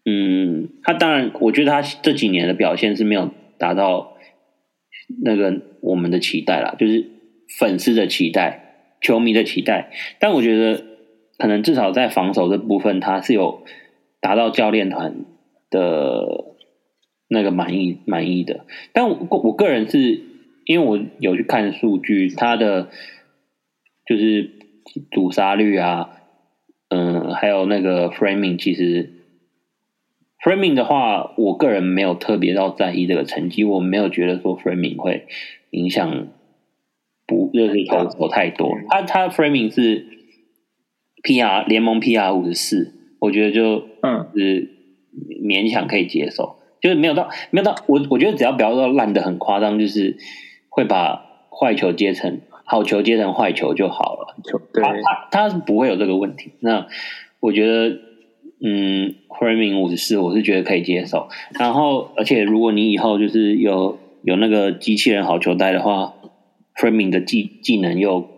[0.07, 4.15] 嗯，他当然，我觉得他这几年的表现是没有达到
[5.23, 7.05] 那个我们的期待啦，就是
[7.59, 9.91] 粉丝的期待、球迷的期待。
[10.19, 10.83] 但我觉得，
[11.37, 13.63] 可能至少在防守这部分，他是有
[14.21, 15.27] 达到教练团
[15.69, 16.50] 的
[17.31, 18.67] 那个满意满意的。
[18.93, 20.23] 但我我个人是
[20.67, 22.91] 因为我有去看数据，它的
[24.05, 24.51] 就是
[25.11, 26.11] 阻杀率啊，
[26.89, 29.15] 嗯，还有那个 framing，其实。
[30.43, 35.27] Framing 的话，我个人没有特别到在意这个成绩，我没有觉得说 Framing 会
[35.69, 36.29] 影响
[37.27, 38.75] 不就是投投太多。
[38.89, 40.07] 它它 Framing 是
[41.23, 44.71] PR 联盟 PR 五十四，我觉得就嗯是
[45.45, 50.17] 勉强可以接受，就是没有到没有到我我觉得只要不要到烂的很夸张，就是
[50.69, 54.37] 会把坏球接成好球接成坏球就好了。
[54.75, 56.53] 他他他是不会有这个问题。
[56.61, 56.87] 那
[57.41, 57.99] 我觉得。
[58.63, 61.31] 嗯，framing 五十四，我是觉得可以接受。
[61.59, 66.13] 然后，而且如果你以后就是有有那个机器人好球带的话
[66.77, 68.29] ，framing 的技技能又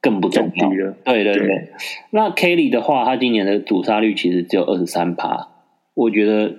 [0.00, 0.96] 更不重要了。
[1.04, 1.72] 对对对。
[2.08, 5.48] 那 Kelly 的话，他今年的主杀率其实只有二十三趴，
[5.92, 6.54] 我觉得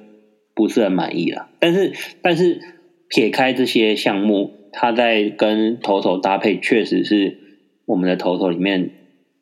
[0.60, 1.48] 不是很满意了。
[1.62, 2.60] 但是，但是
[3.08, 7.38] 撇开这些项目，他在跟投手搭配，确实是
[7.86, 8.92] 我们的投手里面。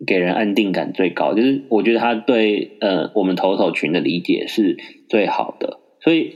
[0.06, 4.78] 给人安定感最高，就是我觉得他对呃我们投手群的理解是
[5.10, 6.36] 最好的，所以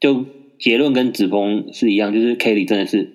[0.00, 0.26] 就
[0.58, 3.08] 结论跟子峰是一样，就是 Kelly 真的是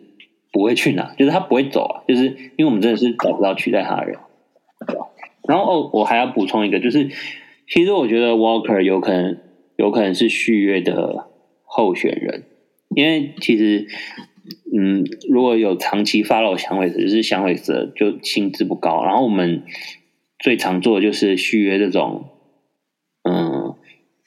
[0.54, 4.18] 不会去哪，就是他不会走啊，就是因为我们真的是找不到取代他的人。
[5.46, 7.10] 然后哦，我还要补充一个，就是
[7.68, 9.38] 其实我觉得 Walker 有可能
[9.78, 11.30] 有可能是续约的
[11.64, 12.44] 候选人，
[12.96, 13.88] 因为其实。
[14.76, 19.06] 嗯，如果有长期 follow 响尾蛇，就是响尾蛇就薪资不高。
[19.06, 19.64] 然后我们
[20.38, 22.26] 最常做的就是续约这种，
[23.22, 23.76] 嗯，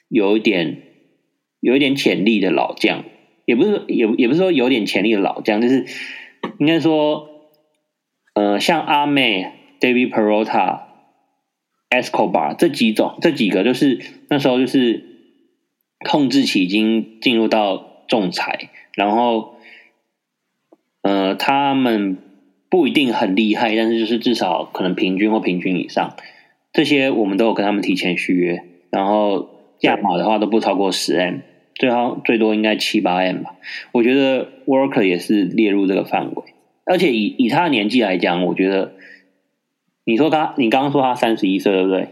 [0.07, 0.81] 有一点
[1.59, 3.03] 有一点潜力的老将，
[3.45, 5.85] 也不是也也不是说有点潜力的老将，就是
[6.57, 7.29] 应该说，
[8.33, 10.79] 呃，像阿妹、David Perota、
[11.91, 15.06] Escobar 这几种这几个，就是那时候就是
[16.05, 19.55] 控制期已经进入到仲裁，然后。
[21.03, 22.17] 呃，他们
[22.69, 26.17] 不一定很厉害，但是就是至少可能平均或平均以上，
[26.73, 29.47] 这些我们都有跟他们提前续约，然后
[29.79, 31.37] 价码的话都不超过十 M，
[31.75, 33.55] 最好最多应该七八 M 吧。
[33.93, 36.43] 我觉得 Worker 也是列入这个范围，
[36.83, 38.95] 而且以以他的年纪来讲，我觉得
[40.03, 42.09] 你说他，你刚刚说他三十一岁，对不对？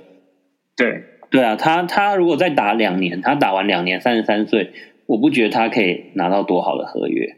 [0.77, 1.03] 对，
[1.35, 4.71] 对啊，他他如果再打两年，他打完两年三十三岁，
[5.05, 7.35] 我不觉得他可以拿到多好的合约。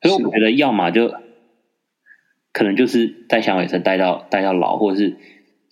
[0.00, 1.14] 所以我觉得，要么就
[2.52, 5.18] 可能就是在响尾蛇待到待到老，或者是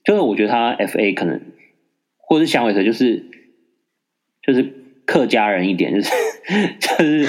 [0.04, 1.40] 就是我觉得他 F A 可能，
[2.18, 3.24] 或者是响尾蛇就是
[4.42, 4.74] 就是
[5.06, 6.10] 客家人一点，就是
[6.78, 7.26] 就是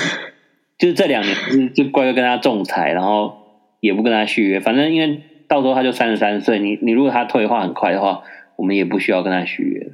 [0.77, 1.33] 就是这两年
[1.73, 3.37] 就就乖乖跟他仲裁，然后
[3.79, 8.23] 也不跟他续约，反正因为到时候他就三十三岁，你你如果他退化很快的话，
[8.57, 9.93] 我们也不需要跟他续约。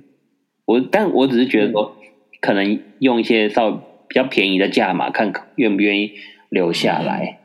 [0.68, 1.96] 我但我只是觉得说，
[2.40, 6.12] 可能用一些稍微比较便宜的价码，看愿不愿意。
[6.50, 7.42] 留下来，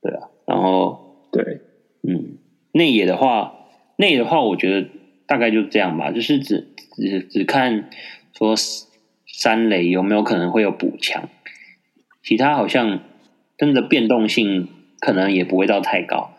[0.00, 1.60] 对啊，然后对，
[2.04, 2.38] 嗯，
[2.70, 3.52] 内野的话，
[3.96, 4.88] 内野的话，我觉得
[5.26, 7.90] 大概就这样吧，就是只只只看
[8.32, 8.54] 说
[9.26, 11.28] 三垒有没有可能会有补强，
[12.22, 13.00] 其他好像
[13.58, 14.68] 真的变动性
[15.00, 16.30] 可能也不会到太高。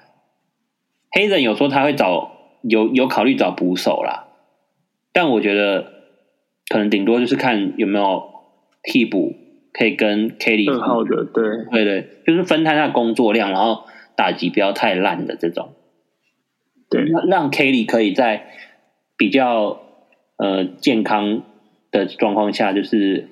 [1.11, 2.31] 黑人有说他会找
[2.61, 4.27] 有有考虑找捕手啦，
[5.11, 5.94] 但我觉得
[6.69, 8.23] 可能顶多就是看有没有
[8.83, 9.35] 替补。
[9.77, 13.83] 可以跟 Kelly 很好的，对对对，就是分摊下工作量，然后
[14.15, 15.73] 打击不要太烂的这种，
[16.89, 18.53] 对，让 Kelly 可以在
[19.17, 19.81] 比较
[20.37, 21.43] 呃健康
[21.91, 23.27] 的状况下，就是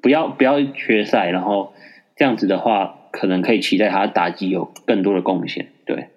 [0.00, 1.74] 不要不要缺赛，然后
[2.16, 5.70] 这样子的话，可能可以期待他打击有更多的贡献。
[5.84, 6.08] 对，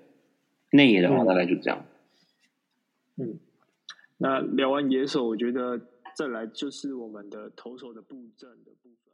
[0.72, 1.84] 内野的话大概就这样。
[3.18, 3.38] 嗯，
[4.18, 5.82] 那聊完野手，我觉得
[6.20, 9.14] 再来就是我们的投手的布阵的部分。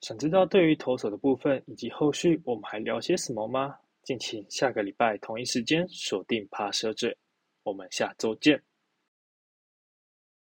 [0.00, 3.76] 想知道对于投手的部分以及后续我们还聊些什么吗？
[4.04, 7.18] 敬请下个礼拜同一时间锁定爬蛇嘴，
[7.64, 8.62] 我们下周见。